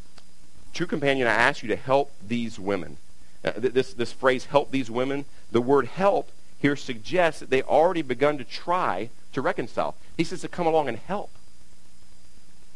[0.75, 2.99] True companion, I ask you to help these women.
[3.45, 8.03] Uh, this, this phrase, help these women, the word help here suggests that they already
[8.03, 9.95] begun to try to reconcile.
[10.17, 11.31] He says to come along and help,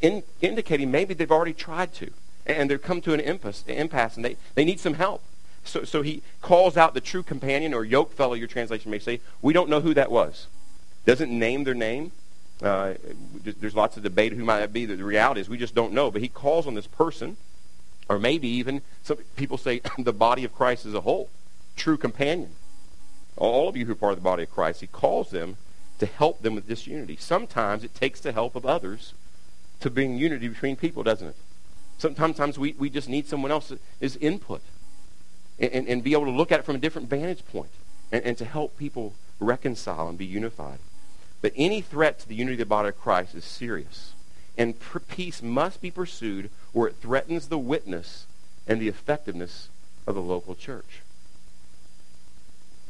[0.01, 2.11] in, indicating maybe they've already tried to
[2.47, 5.23] and they've come to an impasse, an impasse and they, they need some help.
[5.65, 9.21] So, so he calls out the true companion or yoke fellow, your translation may say.
[9.43, 10.47] We don't know who that was.
[11.05, 12.13] Doesn't name their name.
[12.63, 12.95] Uh,
[13.43, 14.85] there's lots of debate who might that be.
[14.87, 16.11] The reality is we just don't know.
[16.11, 17.37] But he calls on this person,
[18.09, 21.31] or maybe even some people say the body of Christ as a whole,
[21.77, 22.51] true companion.
[23.41, 25.57] All of you who are part of the body of Christ, he calls them
[25.99, 27.17] to help them with this unity.
[27.19, 29.15] Sometimes it takes the help of others
[29.81, 31.37] to bring unity between people, doesn't it?
[31.99, 34.61] Sometimes we, we just need someone else's input
[35.59, 37.71] and, and, and, be able to look at it from a different vantage point
[38.13, 40.79] and, and to help people reconcile and be unified.
[41.41, 44.13] But any threat to the unity of the body of Christ is serious.
[44.57, 44.75] And
[45.09, 48.27] peace must be pursued where it threatens the witness
[48.67, 49.71] and the effectiveness
[50.07, 51.01] of the local church.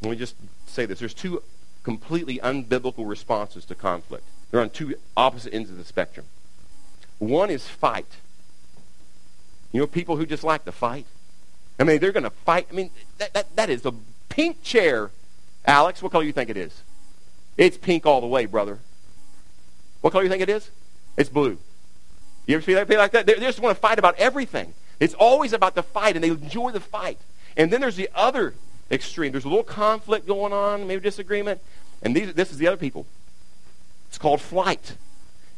[0.02, 0.34] Let me just
[0.66, 0.98] say this.
[0.98, 1.42] There's two
[1.82, 4.24] completely unbiblical responses to conflict.
[4.50, 6.26] They're on two opposite ends of the spectrum.
[7.18, 8.16] One is fight.
[9.72, 11.06] You know, people who just like to fight.
[11.78, 12.66] I mean, they're going to fight.
[12.70, 13.94] I mean, that, that, that is a
[14.28, 15.10] pink chair.
[15.66, 16.82] Alex, what color you think it is?
[17.56, 18.78] It's pink all the way, brother.
[20.00, 20.70] What color you think it is?
[21.16, 21.58] It's blue.
[22.46, 23.26] You ever see that like that?
[23.26, 24.72] They, they just want to fight about everything.
[24.98, 27.18] It's always about the fight, and they enjoy the fight.
[27.56, 28.54] And then there's the other
[28.90, 29.32] extreme.
[29.32, 31.60] There's a little conflict going on, maybe disagreement,
[32.02, 33.06] and these, this is the other people.
[34.08, 34.96] It's called flight.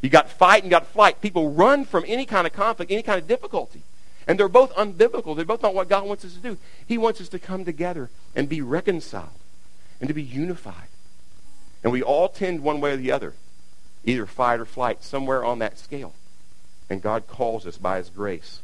[0.01, 1.21] You got fight and got flight.
[1.21, 3.81] People run from any kind of conflict, any kind of difficulty.
[4.27, 5.35] And they're both unbiblical.
[5.35, 6.57] They're both not what God wants us to do.
[6.85, 9.29] He wants us to come together and be reconciled
[9.99, 10.87] and to be unified.
[11.83, 13.33] And we all tend one way or the other,
[14.05, 16.13] either fight or flight, somewhere on that scale.
[16.89, 18.61] And God calls us by his grace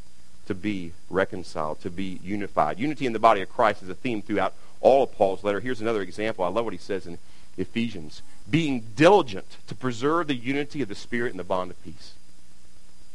[0.50, 2.76] to be reconciled, to be unified.
[2.76, 5.60] Unity in the body of Christ is a theme throughout all of Paul's letter.
[5.60, 6.44] Here's another example.
[6.44, 7.18] I love what he says in
[7.56, 8.22] Ephesians.
[8.50, 12.14] Being diligent to preserve the unity of the Spirit in the bond of peace.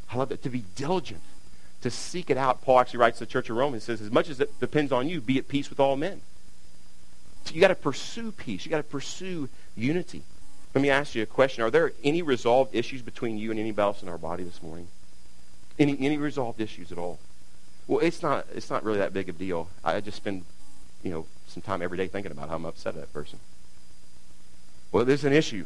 [0.10, 0.44] I love that.
[0.44, 1.20] To be diligent,
[1.82, 2.62] to seek it out.
[2.62, 4.94] Paul actually writes to the church of Rome and says, as much as it depends
[4.94, 6.22] on you, be at peace with all men.
[7.52, 8.66] You got to pursue peace.
[8.66, 10.24] You got to pursue unity.
[10.74, 11.66] Let me ask you a question.
[11.66, 14.88] Are there any resolved issues between you and anybody else in our body this morning?
[15.78, 17.20] Any, any resolved issues at all?
[17.88, 19.70] Well, it's not, it's not really that big of a deal.
[19.84, 20.44] I just spend,
[21.04, 23.40] you know, some time every day thinking about how I'm upset at that person.
[24.92, 25.66] Well, there's an issue.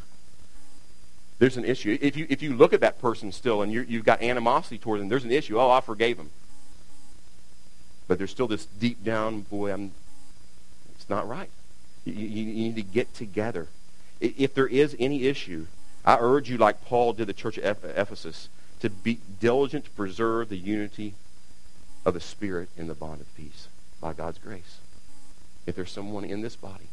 [1.40, 1.98] There's an issue.
[2.02, 5.00] If you, if you look at that person still and you you've got animosity toward
[5.00, 5.58] them, there's an issue.
[5.58, 6.30] Oh, I forgave him.
[8.08, 9.92] But there's still this deep down, boy, I'm,
[10.96, 11.50] it's not right.
[12.04, 13.68] You, you, you need to get together.
[14.20, 15.68] If there is any issue,
[16.04, 18.50] I urge you, like Paul did the church of Ephesus,
[18.82, 21.14] to be diligent to preserve the unity
[22.10, 23.68] of the Spirit in the bond of peace
[24.02, 24.80] by God's grace.
[25.66, 26.90] If there's someone in this body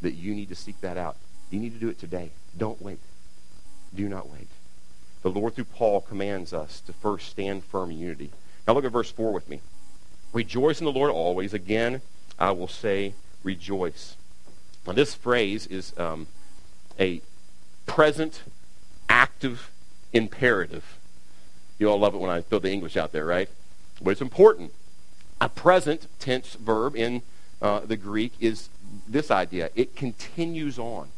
[0.00, 1.16] that you need to seek that out,
[1.50, 2.30] you need to do it today.
[2.56, 2.98] Don't wait.
[3.94, 4.48] Do not wait.
[5.22, 8.30] The Lord, through Paul, commands us to first stand firm in unity.
[8.66, 9.60] Now look at verse 4 with me.
[10.32, 11.52] Rejoice in the Lord always.
[11.52, 12.00] Again,
[12.38, 14.16] I will say rejoice.
[14.86, 16.26] Now, this phrase is um,
[16.98, 17.20] a
[17.86, 18.42] present
[19.08, 19.70] active
[20.12, 20.98] imperative.
[21.78, 23.48] You all love it when I throw the English out there, right?
[24.00, 24.72] But it's important.
[25.40, 27.22] A present tense verb in
[27.60, 28.68] uh, the Greek is
[29.08, 29.70] this idea.
[29.74, 31.08] It continues on.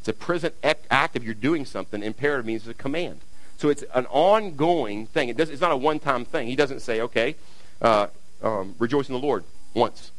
[0.00, 2.02] It's a present act of you're doing something.
[2.02, 3.20] Imperative means a command.
[3.56, 5.28] So it's an ongoing thing.
[5.28, 6.48] It does, it's not a one-time thing.
[6.48, 7.36] He doesn't say, okay,
[7.80, 8.08] uh,
[8.42, 9.44] um, rejoice in the Lord
[9.74, 10.10] once.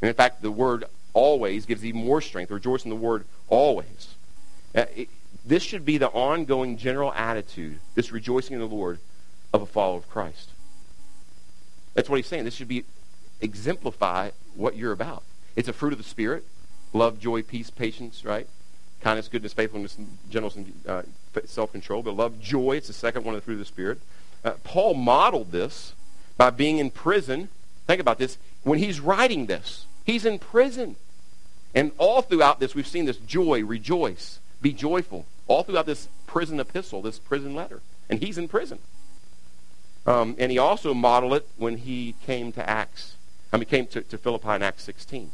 [0.00, 2.50] And in fact, the word always gives even more strength.
[2.50, 4.14] Rejoice in the word always.
[4.74, 5.08] Uh, it,
[5.44, 8.98] this should be the ongoing general attitude, this rejoicing in the Lord,
[9.52, 10.51] of a follower of Christ.
[11.94, 12.44] That's what he's saying.
[12.44, 12.84] This should be
[13.40, 15.22] exemplify what you're about.
[15.56, 16.44] It's a fruit of the Spirit.
[16.92, 18.46] Love, joy, peace, patience, right?
[19.00, 19.96] Kindness, goodness, faithfulness,
[20.30, 21.02] gentleness, and uh,
[21.44, 22.02] self-control.
[22.02, 23.98] But love, joy, it's the second one of the fruit of the Spirit.
[24.44, 25.94] Uh, Paul modeled this
[26.36, 27.48] by being in prison.
[27.86, 28.38] Think about this.
[28.62, 30.96] When he's writing this, he's in prison.
[31.74, 35.26] And all throughout this, we've seen this joy, rejoice, be joyful.
[35.48, 37.80] All throughout this prison epistle, this prison letter.
[38.08, 38.78] And he's in prison.
[40.06, 43.16] Um, and he also modeled it when he came to Acts.
[43.52, 45.30] I mean, came to, to Philippi in Acts 16.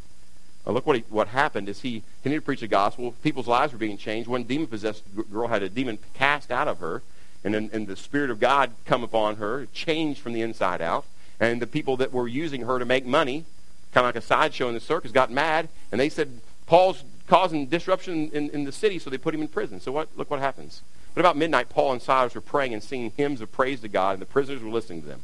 [0.67, 3.13] Uh, look what, he, what happened is he continued to preach the gospel.
[3.23, 4.29] People's lives were being changed.
[4.29, 7.01] One demon-possessed girl had a demon cast out of her,
[7.43, 11.05] and, then, and the Spirit of God come upon her, changed from the inside out.
[11.39, 13.45] And the people that were using her to make money,
[13.93, 17.65] kind of like a sideshow in the circus, got mad, and they said, Paul's causing
[17.67, 19.79] disruption in, in the city, so they put him in prison.
[19.79, 20.81] So what, look what happens.
[21.13, 24.13] But about midnight, Paul and Silas were praying and singing hymns of praise to God,
[24.13, 25.21] and the prisoners were listening to them.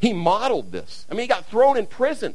[0.00, 1.06] He modeled this.
[1.10, 2.34] I mean, he got thrown in prison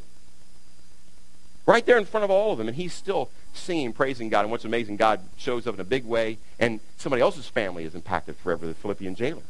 [1.65, 4.41] right there in front of all of them, and he's still singing, praising God.
[4.41, 7.95] And what's amazing, God shows up in a big way, and somebody else's family is
[7.95, 8.65] impacted forever.
[8.67, 9.43] The Philippian jailer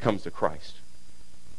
[0.00, 0.76] comes to Christ.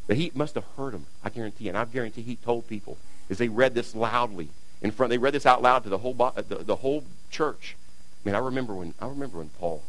[0.08, 1.68] The heat must have hurt him, I guarantee.
[1.68, 2.98] And I guarantee he told people
[3.30, 4.50] as they read this loudly
[4.82, 5.10] in front.
[5.10, 7.76] They read this out loud to the whole the, the whole church.
[8.24, 9.84] I mean, I remember when I remember when Paul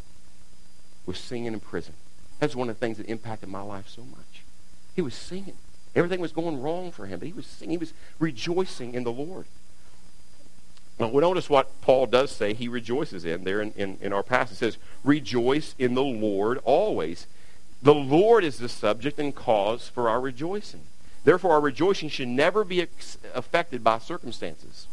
[1.08, 1.94] was singing in prison.
[2.38, 4.42] That's one of the things that impacted my life so much.
[4.94, 5.56] He was singing.
[5.96, 7.72] Everything was going wrong for him, but he was singing.
[7.72, 9.46] He was rejoicing in the Lord.
[11.00, 14.22] Now, we notice what Paul does say he rejoices in there in, in, in our
[14.22, 14.56] passage.
[14.56, 17.26] It says, Rejoice in the Lord always.
[17.82, 20.82] The Lord is the subject and cause for our rejoicing.
[21.24, 24.88] Therefore, our rejoicing should never be ex- affected by circumstances.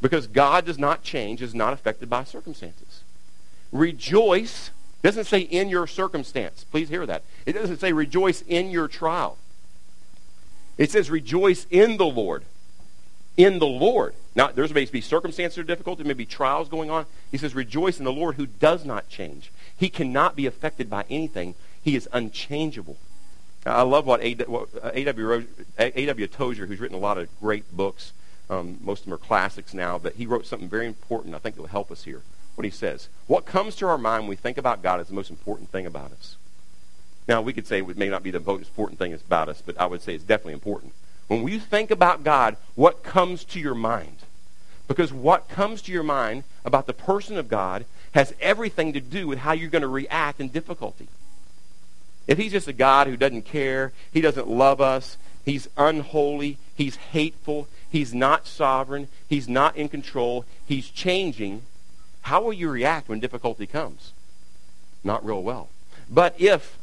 [0.00, 3.02] Because God does not change, is not affected by circumstances.
[3.70, 4.70] Rejoice
[5.02, 6.64] doesn't say in your circumstance.
[6.70, 7.22] Please hear that.
[7.44, 9.36] It doesn't say rejoice in your trial.
[10.78, 12.44] It says rejoice in the Lord.
[13.36, 14.14] In the Lord.
[14.34, 15.98] Now, there's may be circumstances that are difficult.
[15.98, 17.06] There may be trials going on.
[17.30, 19.50] He says rejoice in the Lord who does not change.
[19.76, 21.54] He cannot be affected by anything.
[21.82, 22.96] He is unchangeable.
[23.66, 25.46] I love what A.W.
[25.78, 26.26] A.W.
[26.26, 28.12] Tozer, who's written a lot of great books,
[28.50, 31.56] um, most of them are classics now, but he wrote something very important I think
[31.56, 32.22] that will help us here.
[32.54, 35.14] What he says, what comes to our mind when we think about God is the
[35.14, 36.36] most important thing about us.
[37.26, 39.78] Now, we could say it may not be the most important thing about us, but
[39.80, 40.92] I would say it's definitely important.
[41.28, 44.16] When we think about God, what comes to your mind?
[44.88, 49.26] Because what comes to your mind about the person of God has everything to do
[49.26, 51.08] with how you're going to react in difficulty.
[52.26, 56.58] If he's just a God who doesn't care, he doesn't love us, He's unholy.
[56.74, 57.68] He's hateful.
[57.90, 59.08] He's not sovereign.
[59.28, 60.44] He's not in control.
[60.64, 61.62] He's changing.
[62.22, 64.12] How will you react when difficulty comes?
[65.04, 65.68] Not real well.
[66.10, 66.78] But if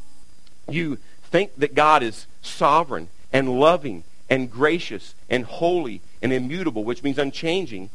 [0.70, 7.04] you think that God is sovereign and loving and gracious and holy and immutable, which
[7.04, 7.90] means unchanging,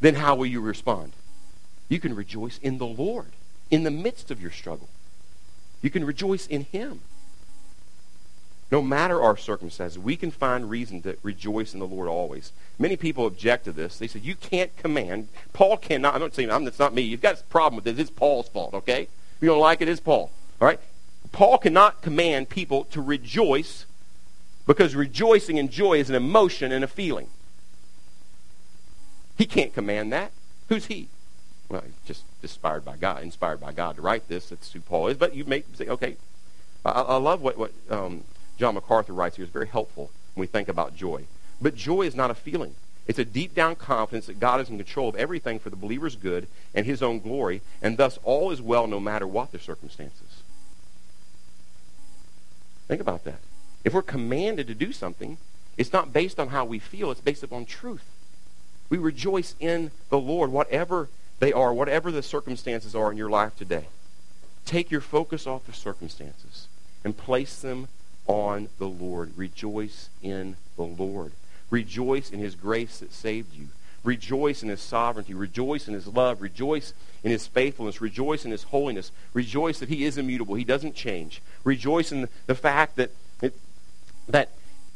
[0.00, 1.12] then how will you respond?
[1.88, 3.32] You can rejoice in the Lord
[3.70, 4.88] in the midst of your struggle.
[5.82, 7.00] You can rejoice in Him.
[8.70, 12.52] No matter our circumstances, we can find reason to rejoice in the Lord always.
[12.78, 13.98] Many people object to this.
[13.98, 15.28] They say, you can't command.
[15.54, 16.14] Paul cannot.
[16.14, 17.02] I'm not saying I'm, that's not me.
[17.02, 17.98] You've got a problem with this.
[17.98, 19.02] It's Paul's fault, okay?
[19.02, 20.30] If you don't like it, it's Paul.
[20.60, 20.80] All right?
[21.32, 23.86] Paul cannot command people to rejoice
[24.66, 27.28] because rejoicing and joy is an emotion and a feeling.
[29.38, 30.30] He can't command that.
[30.68, 31.08] Who's he?
[31.70, 34.50] Well, just inspired by God, inspired by God to write this.
[34.50, 35.16] That's who Paul is.
[35.16, 36.16] But you may say, okay,
[36.84, 38.24] I, I love what, what um,
[38.58, 41.24] John MacArthur writes here is very helpful when we think about joy.
[41.60, 42.74] But joy is not a feeling.
[43.06, 46.16] It's a deep down confidence that God is in control of everything for the believer's
[46.16, 50.42] good and his own glory, and thus all is well no matter what the circumstances.
[52.86, 53.40] Think about that.
[53.84, 55.38] If we're commanded to do something,
[55.76, 58.04] it's not based on how we feel, it's based upon truth.
[58.90, 63.56] We rejoice in the Lord, whatever they are, whatever the circumstances are in your life
[63.56, 63.86] today.
[64.66, 66.68] Take your focus off the circumstances
[67.04, 67.88] and place them
[68.28, 69.32] on the Lord.
[69.36, 71.32] Rejoice in the Lord.
[71.70, 73.68] Rejoice in his grace that saved you.
[74.04, 75.34] Rejoice in his sovereignty.
[75.34, 76.40] Rejoice in his love.
[76.40, 76.92] Rejoice
[77.24, 78.00] in his faithfulness.
[78.00, 79.10] Rejoice in his holiness.
[79.34, 80.54] Rejoice that he is immutable.
[80.54, 81.42] He doesn't change.
[81.64, 83.10] Rejoice in the fact that,
[83.42, 83.54] it,
[84.28, 84.50] that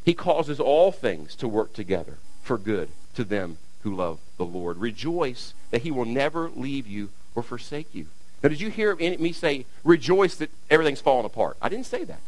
[0.05, 4.79] he causes all things to work together for good to them who love the Lord.
[4.79, 8.07] Rejoice that he will never leave you or forsake you.
[8.43, 11.57] Now, did you hear me say, rejoice that everything's falling apart?
[11.63, 12.21] I didn't say that.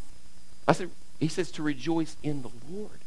[0.66, 3.00] I said, he says to rejoice in the Lord.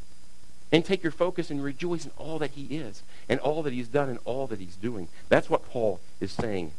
[0.72, 3.88] And take your focus and rejoice in all that he is and all that he's
[3.88, 5.08] done and all that he's doing.
[5.30, 6.74] That's what Paul is saying.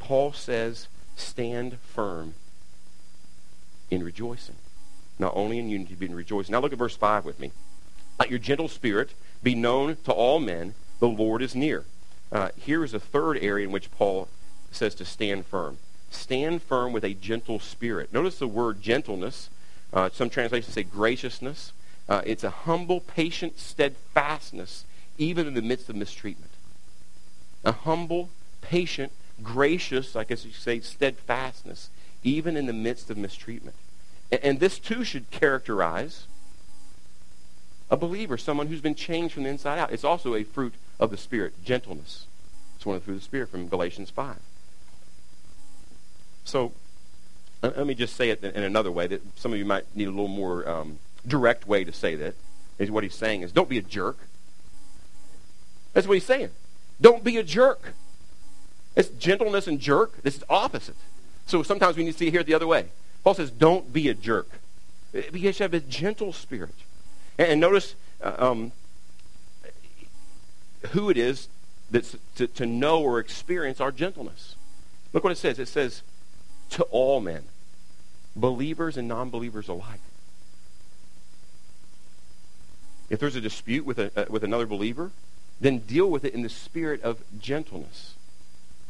[0.00, 2.34] Paul says, stand firm
[3.90, 4.56] in rejoicing.
[5.20, 6.52] Not only in unity, but in rejoicing.
[6.52, 7.52] Now look at verse 5 with me.
[8.18, 9.10] Let your gentle spirit
[9.42, 10.74] be known to all men.
[10.98, 11.84] The Lord is near.
[12.32, 14.28] Uh, here is a third area in which Paul
[14.72, 15.78] says to stand firm.
[16.10, 18.12] Stand firm with a gentle spirit.
[18.12, 19.48] Notice the word gentleness.
[19.92, 21.72] Uh, some translations say graciousness.
[22.08, 24.84] Uh, it's a humble, patient steadfastness,
[25.18, 26.52] even in the midst of mistreatment.
[27.64, 31.90] A humble, patient, gracious, I guess you say, steadfastness,
[32.22, 33.76] even in the midst of mistreatment.
[34.30, 36.26] And, and this too should characterize
[37.90, 39.92] a believer, someone who's been changed from the inside out.
[39.92, 42.26] It's also a fruit of the Spirit, gentleness.
[42.76, 44.36] It's one of the fruit of the Spirit from Galatians 5.
[46.44, 46.72] So,
[47.62, 50.10] let me just say it in another way that some of you might need a
[50.10, 52.34] little more um, direct way to say that.
[52.78, 54.18] Is what he's saying is don't be a jerk.
[55.92, 56.50] That's what he's saying.
[57.00, 57.94] Don't be a jerk.
[58.94, 60.22] It's gentleness and jerk.
[60.22, 60.96] This is opposite.
[61.46, 62.86] So sometimes we need to see it here the other way.
[63.24, 64.48] Paul says, don't be a jerk.
[65.12, 66.74] Because you have a gentle spirit.
[67.38, 68.72] And, notice uh, um,
[70.90, 71.48] who it is
[71.90, 74.56] that's to, to know or experience our gentleness.
[75.12, 75.58] Look what it says.
[75.58, 76.02] It says,
[76.70, 77.44] to all men,
[78.36, 80.00] believers and non believers alike.
[83.10, 85.10] If there's a dispute with, a, uh, with another believer,
[85.60, 88.14] then deal with it in the spirit of gentleness.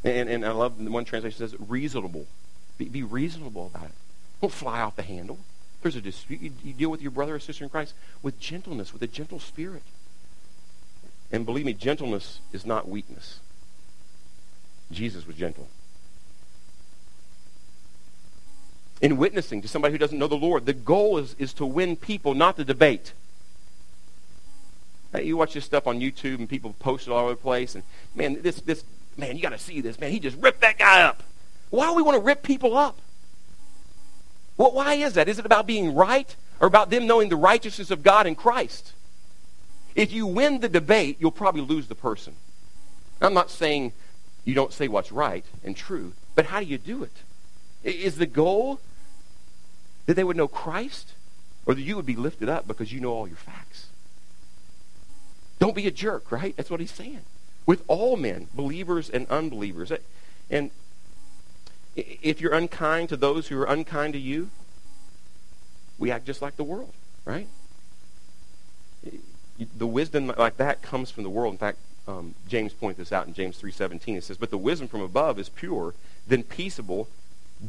[0.04, 2.26] And, and I love one translation says reasonable.
[2.76, 3.94] Be, be reasonable about it.
[4.40, 5.38] Don't fly off the handle.
[5.76, 8.38] If there's a dispute, you, you deal with your brother or sister in Christ with
[8.40, 9.82] gentleness, with a gentle spirit.
[11.30, 13.40] And believe me, gentleness is not weakness.
[14.90, 15.68] Jesus was gentle.
[19.00, 21.96] In witnessing to somebody who doesn't know the Lord, the goal is, is to win
[21.96, 23.12] people, not to debate.
[25.12, 27.74] Hey, you watch this stuff on YouTube and people post it all over the place,
[27.74, 27.84] and
[28.14, 28.84] man, this this
[29.16, 30.10] man, you got to see this man.
[30.10, 31.22] He just ripped that guy up.
[31.70, 32.98] Why do we want to rip people up?
[34.56, 35.28] Well, why is that?
[35.28, 38.92] Is it about being right or about them knowing the righteousness of God in Christ?
[39.94, 42.34] If you win the debate, you'll probably lose the person.
[43.20, 43.92] I'm not saying
[44.44, 47.12] you don't say what's right and true, but how do you do it?
[47.84, 48.80] Is the goal
[50.08, 51.12] that they would know Christ
[51.66, 53.88] or that you would be lifted up because you know all your facts?
[55.58, 56.56] Don't be a jerk, right?
[56.56, 57.20] That's what he's saying.
[57.66, 59.92] With all men, believers and unbelievers.
[60.48, 60.70] And
[61.94, 64.48] if you're unkind to those who are unkind to you,
[65.98, 66.94] we act just like the world,
[67.26, 67.46] right?
[69.76, 71.52] The wisdom like that comes from the world.
[71.52, 74.16] In fact, um, James points this out in James 3.17.
[74.16, 75.92] It says, But the wisdom from above is pure,
[76.26, 77.08] then peaceable,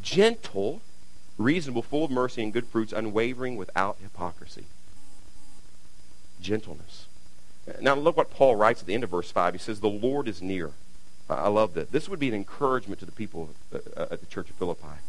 [0.01, 0.79] gentle,
[1.39, 4.65] reasonable, full of mercy and good fruits, unwavering, without hypocrisy.
[6.41, 7.07] gentleness.
[7.81, 9.53] Now look what Paul writes at the end of verse 5.
[9.53, 10.71] He says, The Lord is near.
[11.29, 11.91] I love that.
[11.91, 14.99] This would be an encouragement to the people at the church of Philippi.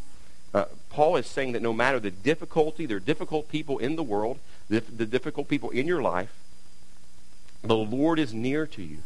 [0.52, 4.02] Uh, Paul is saying that no matter the difficulty, there are difficult people in the
[4.02, 6.32] world, the, the difficult people in your life,
[7.62, 8.98] the Lord is near to you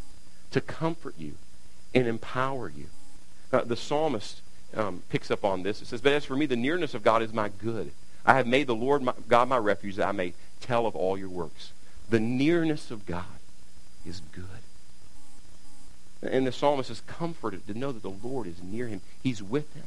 [0.51, 1.35] to comfort you
[1.95, 2.87] and empower you.
[3.53, 4.41] Uh, the psalmist
[4.77, 5.83] um, picks up on this.
[5.83, 7.93] It says, But as for me, the nearness of God is my good.
[8.27, 11.19] I have made the Lord my, God my refuge that I may tell of all
[11.19, 11.73] your works.
[12.09, 13.25] The nearness of God
[14.07, 14.45] is good.
[16.23, 19.03] And the psalmist is comforted to know that the Lord is near him.
[19.23, 19.85] He's with him.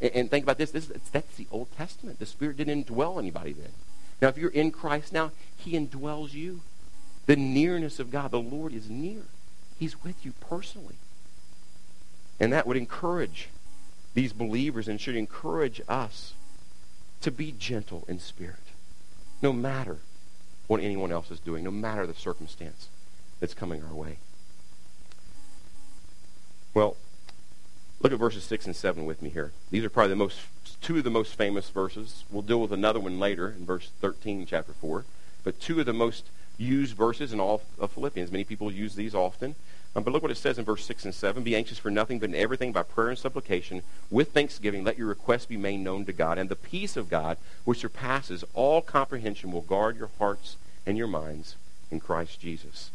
[0.00, 0.70] And, and think about this.
[0.70, 2.18] this that's the Old Testament.
[2.18, 3.72] The Spirit didn't indwell anybody then.
[4.20, 6.60] Now, if you're in Christ now, he indwells you.
[7.26, 8.30] The nearness of God.
[8.30, 9.22] The Lord is near.
[9.78, 10.94] He's with you personally.
[12.38, 13.48] And that would encourage
[14.14, 16.34] these believers and should encourage us
[17.20, 18.56] to be gentle in spirit,
[19.40, 19.98] no matter
[20.66, 22.88] what anyone else is doing, no matter the circumstance
[23.40, 24.18] that's coming our way.
[26.74, 26.96] Well,
[28.00, 29.52] look at verses 6 and 7 with me here.
[29.70, 30.38] These are probably the most
[30.80, 32.24] two of the most famous verses.
[32.30, 35.04] We'll deal with another one later in verse 13, chapter 4.
[35.44, 38.32] But two of the most used verses in all of Philippians.
[38.32, 39.54] Many people use these often.
[39.94, 41.42] Um, but look what it says in verse 6 and 7.
[41.42, 45.08] Be anxious for nothing, but in everything by prayer and supplication, with thanksgiving, let your
[45.08, 46.38] requests be made known to God.
[46.38, 51.08] And the peace of God, which surpasses all comprehension, will guard your hearts and your
[51.08, 51.56] minds
[51.90, 52.90] in Christ Jesus.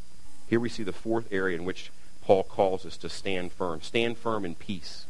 [0.48, 1.92] Here we see the fourth area in which
[2.24, 3.82] Paul calls us to stand firm.
[3.82, 5.06] Stand firm in peace.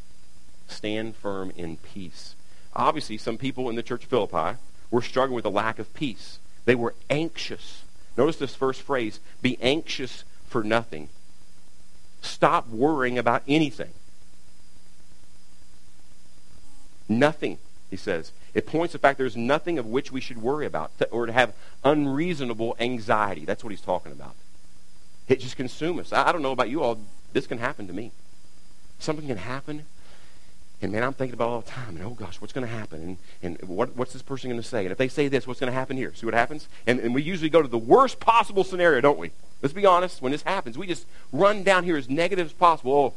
[0.67, 2.35] Stand firm in peace.
[2.75, 4.57] Obviously, some people in the church of Philippi
[4.91, 6.39] were struggling with a lack of peace.
[6.65, 7.83] They were anxious.
[8.17, 11.09] Notice this first phrase be anxious for nothing.
[12.27, 13.91] Stop worrying about anything.
[17.09, 17.57] Nothing,
[17.89, 18.31] he says.
[18.53, 21.31] It points to the fact there's nothing of which we should worry about or to
[21.31, 21.53] have
[21.83, 23.45] unreasonable anxiety.
[23.45, 24.35] That's what he's talking about.
[25.27, 26.13] It just consumes us.
[26.13, 26.99] I don't know about you all.
[27.33, 28.11] This can happen to me.
[28.99, 29.85] Something can happen,
[30.81, 31.95] and man, I'm thinking about all the time.
[31.95, 33.17] And oh gosh, what's going to happen?
[33.41, 34.81] And, and what, what's this person going to say?
[34.81, 36.13] And if they say this, what's going to happen here?
[36.13, 36.67] See what happens?
[36.85, 39.31] And, and we usually go to the worst possible scenario, don't we?
[39.61, 40.21] Let's be honest.
[40.21, 42.93] When this happens, we just run down here as negative as possible.
[42.93, 43.13] Oh,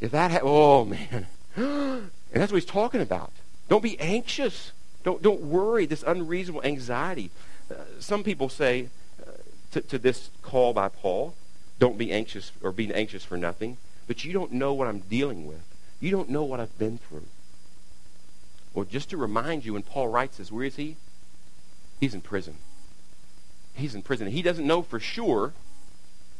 [0.00, 1.26] if that, ha- oh man,
[1.56, 3.32] and that's what he's talking about.
[3.68, 4.72] Don't be anxious.
[5.02, 5.86] Don't don't worry.
[5.86, 7.30] This unreasonable anxiety.
[7.70, 8.88] Uh, some people say
[9.22, 9.30] uh,
[9.72, 11.34] to, to this call by Paul,
[11.78, 13.76] "Don't be anxious or be anxious for nothing."
[14.06, 15.62] But you don't know what I'm dealing with.
[16.00, 17.26] You don't know what I've been through.
[18.74, 20.96] Well, just to remind you, when Paul writes this, where is he?
[22.00, 22.56] He's in prison.
[23.72, 24.28] He's in prison.
[24.28, 25.52] He doesn't know for sure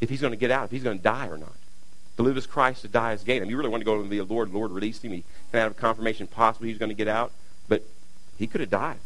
[0.00, 1.54] if he's going to get out, if he's going to die or not.
[2.16, 3.38] To live as Christ, to die as gain.
[3.38, 4.52] I mean, you really want to go to the Lord.
[4.52, 5.12] The Lord released him.
[5.12, 7.32] He can have confirmation possibly he's going to get out.
[7.68, 7.82] But
[8.38, 8.98] he could have died.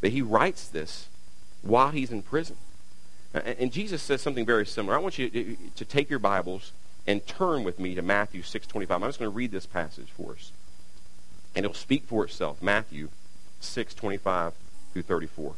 [0.00, 1.08] But he writes this
[1.62, 2.56] while he's in prison.
[3.32, 4.96] And Jesus says something very similar.
[4.96, 6.72] I want you to take your Bibles
[7.06, 8.90] and turn with me to Matthew 6.25.
[8.90, 10.50] I'm just going to read this passage for us.
[11.54, 12.60] And it'll speak for itself.
[12.62, 13.08] Matthew
[13.62, 14.52] 6.25
[14.92, 15.54] through 34.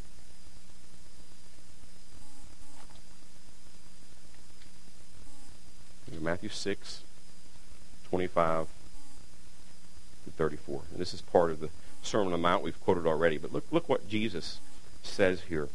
[6.18, 7.02] Matthew 6,
[8.08, 8.66] 25
[10.24, 10.82] to 34.
[10.90, 11.68] And this is part of the
[12.02, 13.38] Sermon on the Mount we've quoted already.
[13.38, 14.58] But look, look what Jesus
[15.02, 15.68] says here.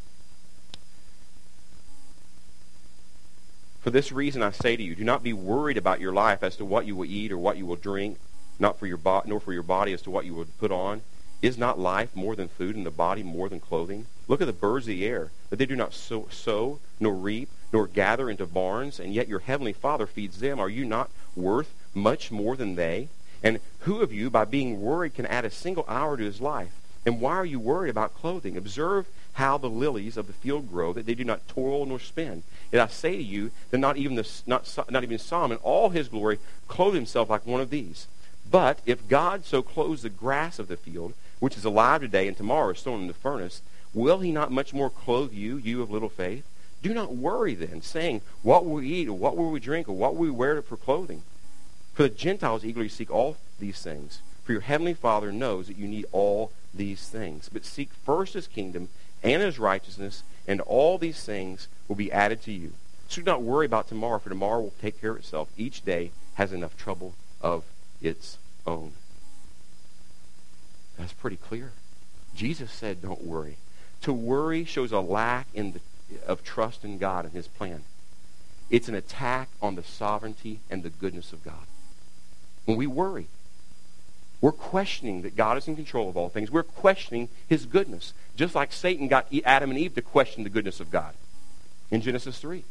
[3.81, 6.55] For this reason I say to you, do not be worried about your life as
[6.55, 8.17] to what you will eat or what you will drink,
[8.57, 11.01] not for your bo- nor for your body as to what you will put on.
[11.41, 14.07] Is not life more than food, and the body more than clothing?
[14.27, 17.49] Look at the birds of the air, that they do not sow, sow, nor reap,
[17.75, 20.61] nor gather into barns, and yet your heavenly Father feeds them.
[20.61, 23.09] Are you not worth much more than they?
[23.43, 26.71] And who of you, by being worried, can add a single hour to his life?
[27.05, 28.55] And why are you worried about clothing?
[28.55, 32.43] Observe how the lilies of the field grow, that they do not toil nor spin.
[32.71, 36.07] Yet I say to you that not even, the, not, not even Solomon, all his
[36.07, 38.07] glory, clothed himself like one of these.
[38.49, 42.37] But if God so clothes the grass of the field, which is alive today and
[42.37, 43.61] tomorrow is thrown in the furnace,
[43.93, 46.45] will he not much more clothe you, you of little faith?
[46.85, 49.93] Do not worry then, saying, What will we eat, or what will we drink, or
[49.93, 51.23] what will we wear for clothing?
[51.95, 54.19] For the Gentiles eagerly seek all these things.
[54.43, 57.49] For your heavenly Father knows that you need all these things.
[57.51, 58.89] But seek first his kingdom
[59.23, 62.73] and his righteousness, and all these things will be added to you.
[63.07, 65.49] So do not worry about tomorrow, for tomorrow will take care of itself.
[65.57, 67.63] Each day has enough trouble of
[67.99, 68.91] its own.
[70.99, 71.71] That's pretty clear.
[72.35, 73.57] Jesus said, don't worry.
[74.03, 75.79] To worry shows a lack in the,
[76.25, 77.83] of trust in God and his plan.
[78.69, 81.67] It's an attack on the sovereignty and the goodness of God.
[82.65, 83.27] When we worry,
[84.41, 86.51] we're questioning that God is in control of all things.
[86.51, 88.13] We're questioning his goodness.
[88.35, 91.13] Just like Satan got Adam and Eve to question the goodness of God.
[91.91, 92.63] in Genesis 3.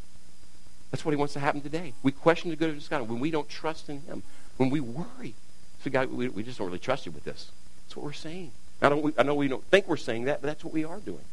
[0.91, 1.95] That's what he wants to happen today.
[2.03, 4.23] We question the goodness of God when we don't trust in him,
[4.57, 5.35] when we worry.
[5.83, 7.51] So God, we, we just don't really trust you with this.
[7.85, 8.53] That's what we're saying.
[8.83, 10.99] I, don't, I know we don't think we're saying that, but that's what we are
[10.99, 11.25] doing.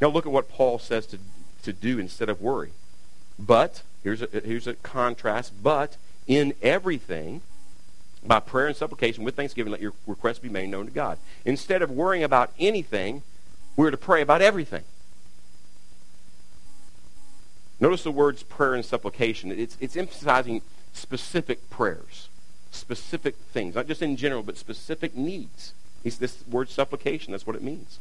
[0.00, 1.18] Now look at what Paul says to,
[1.62, 2.70] to do instead of worry.
[3.38, 5.96] But, here's a, here's a contrast, but
[6.26, 7.42] in everything,
[8.24, 11.18] by prayer and supplication with thanksgiving, let your requests be made known to God.
[11.44, 13.22] Instead of worrying about anything,
[13.76, 14.84] we're to pray about everything.
[17.80, 19.52] Notice the words prayer and supplication.
[19.52, 22.28] It's, it's emphasizing specific prayers,
[22.72, 25.72] specific things, not just in general, but specific needs.
[26.02, 27.98] It's this word supplication, that's what it means.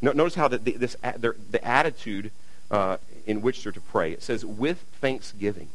[0.00, 2.30] Notice how the, the this, the attitude
[2.70, 4.12] uh, in which they're to pray.
[4.12, 5.68] It says, with thanksgiving.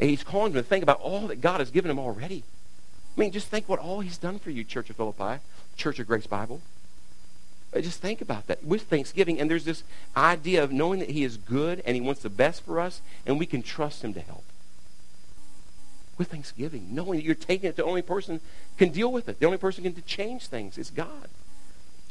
[0.00, 2.44] And he's calling them to think about all that God has given them already.
[3.16, 5.40] I mean, just think what all he's done for you, Church of Philippi,
[5.76, 6.60] Church of Grace Bible.
[7.74, 9.40] Uh, just think about that with thanksgiving.
[9.40, 9.82] And there's this
[10.16, 13.38] idea of knowing that he is good and he wants the best for us, and
[13.38, 14.44] we can trust him to help.
[16.16, 18.40] With thanksgiving, knowing that you're taking it, the only person
[18.76, 19.38] can deal with it.
[19.38, 21.28] The only person can change things is God.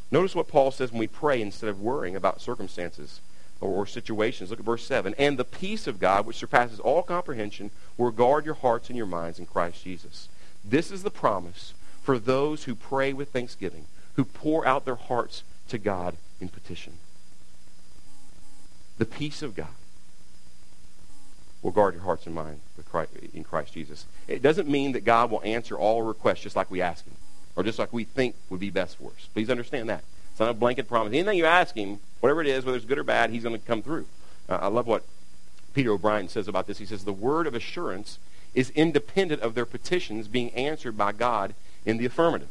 [0.09, 3.19] Notice what Paul says when we pray instead of worrying about circumstances
[3.59, 4.49] or, or situations.
[4.49, 5.13] Look at verse 7.
[5.17, 9.05] And the peace of God, which surpasses all comprehension, will guard your hearts and your
[9.05, 10.29] minds in Christ Jesus.
[10.63, 13.85] This is the promise for those who pray with thanksgiving,
[14.15, 16.93] who pour out their hearts to God in petition.
[18.97, 19.67] The peace of God
[21.61, 22.61] will guard your hearts and minds
[23.33, 24.05] in Christ Jesus.
[24.27, 27.15] It doesn't mean that God will answer all requests just like we ask Him,
[27.57, 29.27] or just like we think would be best for us.
[29.33, 30.03] Please understand that.
[30.31, 31.11] It's not a blanket promise.
[31.11, 33.65] Anything you ask him, whatever it is, whether it's good or bad, he's going to
[33.65, 34.05] come through.
[34.47, 35.03] Uh, I love what
[35.73, 36.77] Peter O'Brien says about this.
[36.77, 38.19] He says, The word of assurance
[38.53, 42.49] is independent of their petitions being answered by God in the affirmative.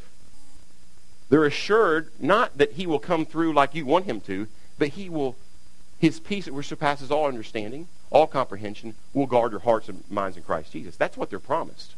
[1.28, 4.48] They're assured not that he will come through like you want him to,
[4.78, 5.36] but he will,
[6.00, 10.42] his peace which surpasses all understanding, all comprehension, will guard your hearts and minds in
[10.42, 10.96] Christ Jesus.
[10.96, 11.94] That's what they're promised.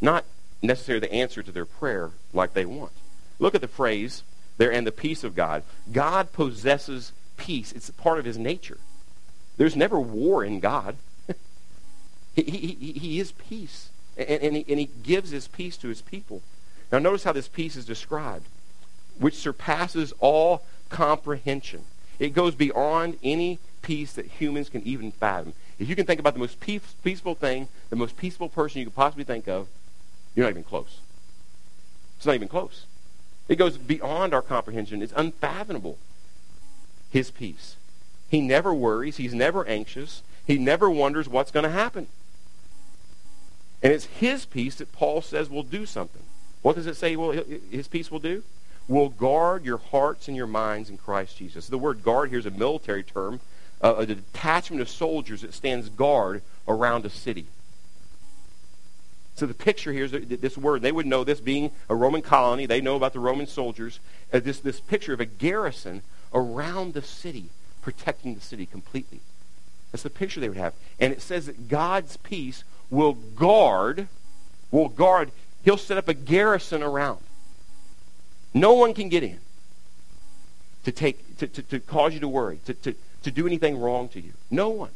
[0.00, 0.24] Not
[0.62, 2.92] necessarily the answer to their prayer like they want.
[3.38, 4.22] Look at the phrase,
[4.58, 5.62] there and the peace of God.
[5.92, 7.72] God possesses peace.
[7.72, 8.78] It's part of his nature.
[9.56, 10.96] There's never war in God.
[12.34, 13.90] he, he, he is peace.
[14.16, 16.42] And, and, he, and he gives his peace to his people.
[16.92, 18.46] Now notice how this peace is described,
[19.18, 21.84] which surpasses all comprehension.
[22.18, 25.54] It goes beyond any peace that humans can even fathom.
[25.78, 28.86] If you can think about the most peace, peaceful thing, the most peaceful person you
[28.86, 29.68] could possibly think of,
[30.34, 31.00] you're not even close.
[32.16, 32.84] It's not even close.
[33.48, 35.02] It goes beyond our comprehension.
[35.02, 35.98] It's unfathomable.
[37.10, 37.76] His peace.
[38.28, 39.16] He never worries.
[39.16, 40.22] He's never anxious.
[40.46, 42.06] He never wonders what's going to happen.
[43.82, 46.22] And it's his peace that Paul says will do something.
[46.62, 47.32] What does it say well,
[47.70, 48.42] his peace will do?
[48.86, 51.68] Will guard your hearts and your minds in Christ Jesus.
[51.68, 53.40] The word guard here is a military term,
[53.80, 57.46] a detachment of soldiers that stands guard around a city.
[59.36, 60.82] So the picture here is this word.
[60.82, 62.66] They would know this being a Roman colony.
[62.66, 64.00] They know about the Roman soldiers.
[64.32, 66.02] Uh, this, this picture of a garrison
[66.34, 67.46] around the city,
[67.80, 69.20] protecting the city completely.
[69.92, 70.74] That's the picture they would have.
[70.98, 74.08] And it says that God's peace will guard,
[74.70, 75.32] will guard.
[75.64, 77.20] He'll set up a garrison around.
[78.52, 79.38] No one can get in
[80.84, 84.08] to take to, to, to cause you to worry, to, to, to do anything wrong
[84.10, 84.32] to you.
[84.50, 84.90] No one.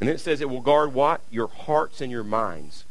[0.00, 1.20] And then it says it will guard what?
[1.30, 2.84] Your hearts and your minds.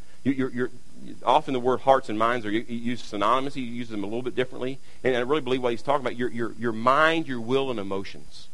[1.24, 3.54] Often the word hearts and minds are used synonymously.
[3.56, 4.80] He uses them a little bit differently.
[5.04, 7.80] And I really believe what he's talking about, your, your, your mind, your will, and
[7.80, 8.48] emotions.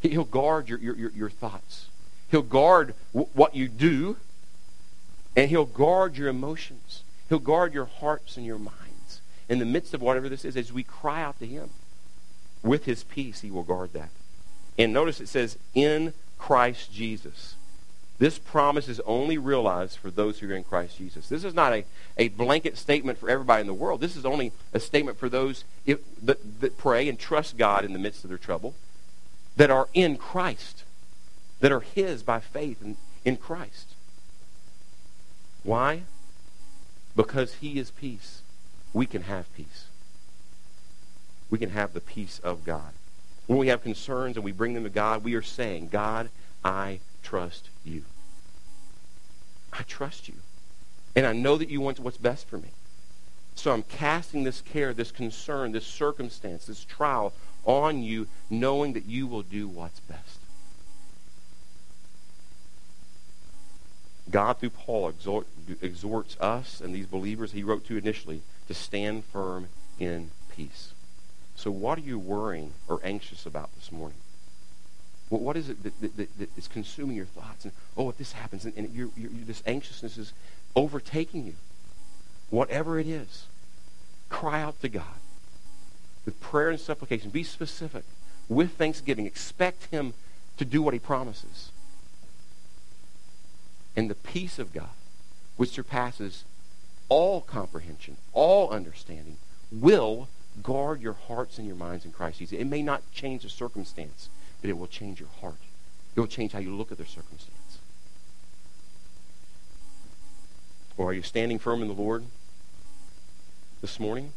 [0.00, 1.86] He'll guard your, your, your thoughts.
[2.30, 4.16] He'll guard w- what you do,
[5.36, 7.02] and he'll guard your emotions.
[7.28, 9.20] He'll guard your hearts and your minds.
[9.48, 11.70] In the midst of whatever this is, as we cry out to him,
[12.62, 14.10] with his peace, he will guard that.
[14.78, 17.54] And notice it says, in Christ Jesus.
[18.18, 21.28] This promise is only realized for those who are in Christ Jesus.
[21.28, 21.84] This is not a,
[22.16, 24.00] a blanket statement for everybody in the world.
[24.00, 27.92] This is only a statement for those if, that, that pray and trust God in
[27.92, 28.74] the midst of their trouble,
[29.56, 30.84] that are in Christ,
[31.60, 33.94] that are His by faith in, in Christ.
[35.62, 36.02] Why?
[37.14, 38.42] Because He is peace.
[38.92, 39.86] We can have peace.
[41.50, 42.92] We can have the peace of God.
[43.50, 46.30] When we have concerns and we bring them to God, we are saying, God,
[46.64, 48.04] I trust you.
[49.72, 50.36] I trust you.
[51.16, 52.68] And I know that you want what's best for me.
[53.56, 57.32] So I'm casting this care, this concern, this circumstance, this trial
[57.64, 60.38] on you, knowing that you will do what's best.
[64.30, 65.48] God, through Paul, exhort,
[65.82, 70.92] exhorts us and these believers he wrote to initially to stand firm in peace.
[71.60, 74.16] So, what are you worrying or anxious about this morning?
[75.28, 77.66] Well, what is it that, that, that, that is consuming your thoughts?
[77.66, 80.32] And, oh, if this happens, and, and you're, you're, this anxiousness is
[80.74, 81.56] overtaking you.
[82.48, 83.44] Whatever it is,
[84.30, 85.20] cry out to God
[86.24, 87.28] with prayer and supplication.
[87.28, 88.04] Be specific.
[88.48, 90.14] With thanksgiving, expect Him
[90.56, 91.72] to do what He promises.
[93.94, 94.96] And the peace of God,
[95.58, 96.44] which surpasses
[97.10, 99.36] all comprehension, all understanding,
[99.70, 100.28] will
[100.62, 102.58] guard your hearts and your minds in Christ Jesus.
[102.58, 104.28] It may not change the circumstance,
[104.60, 105.54] but it will change your heart.
[106.14, 107.78] It will change how you look at the circumstance.
[110.96, 112.24] Or are you standing firm in the Lord
[113.80, 114.32] this morning?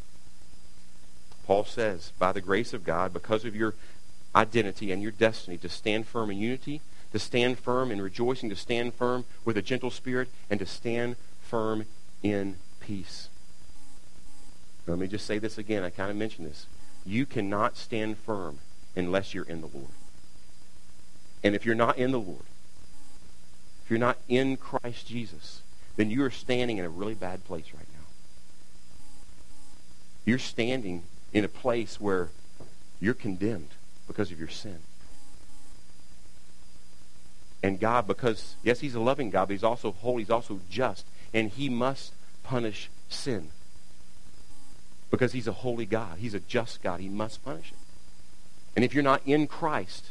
[1.46, 3.74] Paul says, by the grace of God, because of your
[4.34, 6.80] identity and your destiny, to stand firm in unity,
[7.12, 11.18] to stand firm in rejoicing, to stand firm with a gentle spirit, and to stand
[11.42, 11.86] firm
[12.22, 13.28] in peace.
[14.86, 15.84] Let me just say this again.
[15.84, 16.68] I kind of mentioned this.
[17.06, 18.60] You cannot stand firm
[18.96, 19.92] unless you're in the Lord.
[21.44, 22.46] And if you're not in the Lord,
[23.84, 25.62] if you're not in Christ Jesus,
[25.96, 28.06] then you are standing in a really bad place right now.
[30.26, 31.04] You're standing
[31.34, 32.30] in a place where
[33.02, 33.70] you're condemned
[34.08, 34.80] because of your sin.
[37.62, 41.06] And God, because, yes, He's a loving God, but He's also holy, He's also just,
[41.34, 42.14] and He must
[42.44, 43.50] punish sin.
[45.14, 46.18] Because He's a holy God.
[46.18, 47.00] He's a just God.
[47.00, 47.78] He must punish it.
[48.76, 50.08] And if you're not in Christ,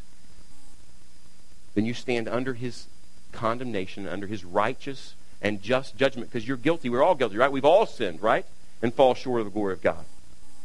[1.74, 2.86] then you stand under His
[3.32, 6.88] condemnation, under His righteous and just judgment because you're guilty.
[6.88, 7.50] We're all guilty, right?
[7.50, 8.46] We've all sinned, right?
[8.80, 10.04] And fall short of the glory of God.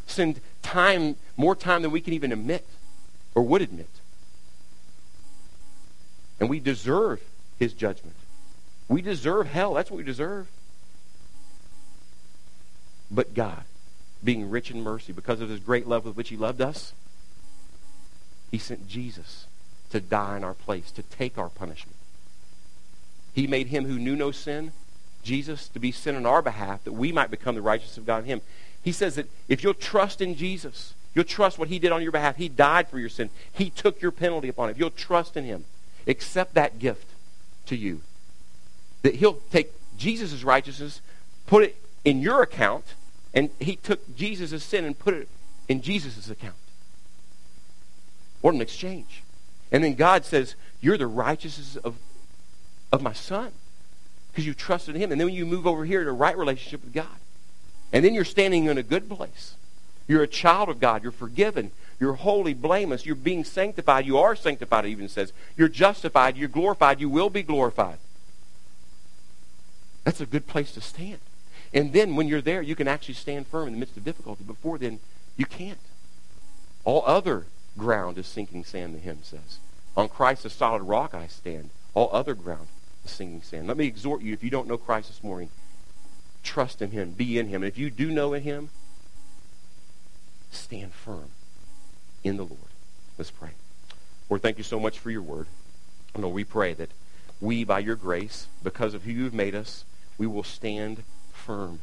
[0.06, 2.64] Sinned time, more time than we can even admit
[3.34, 3.90] or would admit.
[6.40, 7.22] And we deserve
[7.58, 8.16] his judgment.
[8.88, 9.74] We deserve hell.
[9.74, 10.48] That's what we deserve.
[13.10, 13.64] But God,
[14.24, 16.94] being rich in mercy, because of his great love with which he loved us,
[18.52, 19.46] he sent Jesus
[19.90, 21.96] to die in our place, to take our punishment.
[23.34, 24.72] He made him who knew no sin,
[25.24, 28.24] Jesus, to be sin on our behalf, that we might become the righteousness of God
[28.24, 28.42] in him.
[28.82, 32.12] He says that if you'll trust in Jesus, you'll trust what he did on your
[32.12, 32.38] behalf.
[32.38, 33.30] He died for your sin.
[33.52, 34.72] He took your penalty upon it.
[34.74, 35.66] If you'll trust in him,
[36.08, 37.08] accept that gift
[37.66, 38.02] to you.
[39.02, 41.02] That he'll take Jesus' righteousness,
[41.46, 42.96] put it in your account,
[43.38, 45.30] and he took Jesus' sin and put it
[45.68, 46.56] in Jesus' account.
[48.42, 49.22] What an exchange.
[49.72, 51.98] And then God says, You're the righteousness of
[52.92, 53.52] of my son
[54.32, 55.12] because you trusted him.
[55.12, 57.20] And then when you move over here to a right relationship with God,
[57.94, 59.54] and then you're standing in a good place.
[60.08, 61.04] You're a child of God.
[61.04, 61.70] You're forgiven.
[62.00, 63.06] You're holy, blameless.
[63.06, 64.08] You're being sanctified.
[64.08, 65.32] You are sanctified, it even says.
[65.56, 66.38] You're justified.
[66.38, 67.00] You're glorified.
[67.00, 68.00] You will be glorified.
[70.06, 71.20] That's a good place to stand.
[71.78, 74.44] And then when you're there, you can actually stand firm in the midst of difficulty.
[74.44, 74.98] Before then,
[75.36, 75.78] you can't.
[76.84, 77.46] All other
[77.78, 79.60] ground is sinking sand, the hymn says.
[79.96, 81.70] On Christ, a solid rock, I stand.
[81.94, 82.66] All other ground
[83.04, 83.68] the sinking sand.
[83.68, 85.50] Let me exhort you, if you don't know Christ this morning,
[86.44, 87.62] trust in him, be in him.
[87.62, 88.70] And if you do know in him,
[90.50, 91.30] stand firm
[92.24, 92.72] in the Lord.
[93.20, 93.52] Let's pray.
[94.32, 95.46] Lord, thank you so much for your word.
[96.16, 96.90] And Lord, we pray that
[97.40, 99.86] we, by your grace, because of who you've made us,
[100.18, 101.04] we will stand
[101.48, 101.80] firm.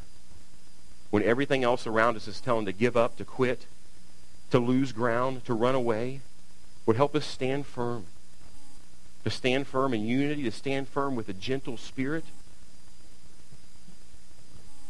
[1.09, 3.65] When everything else around us is telling to give up, to quit,
[4.51, 6.21] to lose ground, to run away,
[6.85, 8.05] would help us stand firm
[9.25, 12.25] to stand firm in unity, to stand firm with a gentle spirit,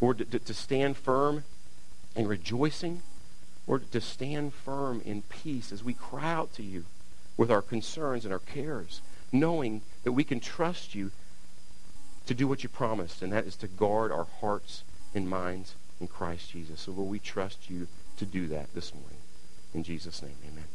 [0.01, 1.45] or to, to, to stand firm
[2.17, 3.01] in rejoicing,
[3.65, 6.83] or to stand firm in peace as we cry out to you
[7.37, 9.01] with our concerns and our cares,
[9.31, 11.11] knowing that we can trust you
[12.25, 16.07] to do what you promised, and that is to guard our hearts and minds in
[16.07, 16.81] Christ Jesus.
[16.81, 19.19] So, will we trust you to do that this morning?
[19.73, 20.65] In Jesus' name, amen.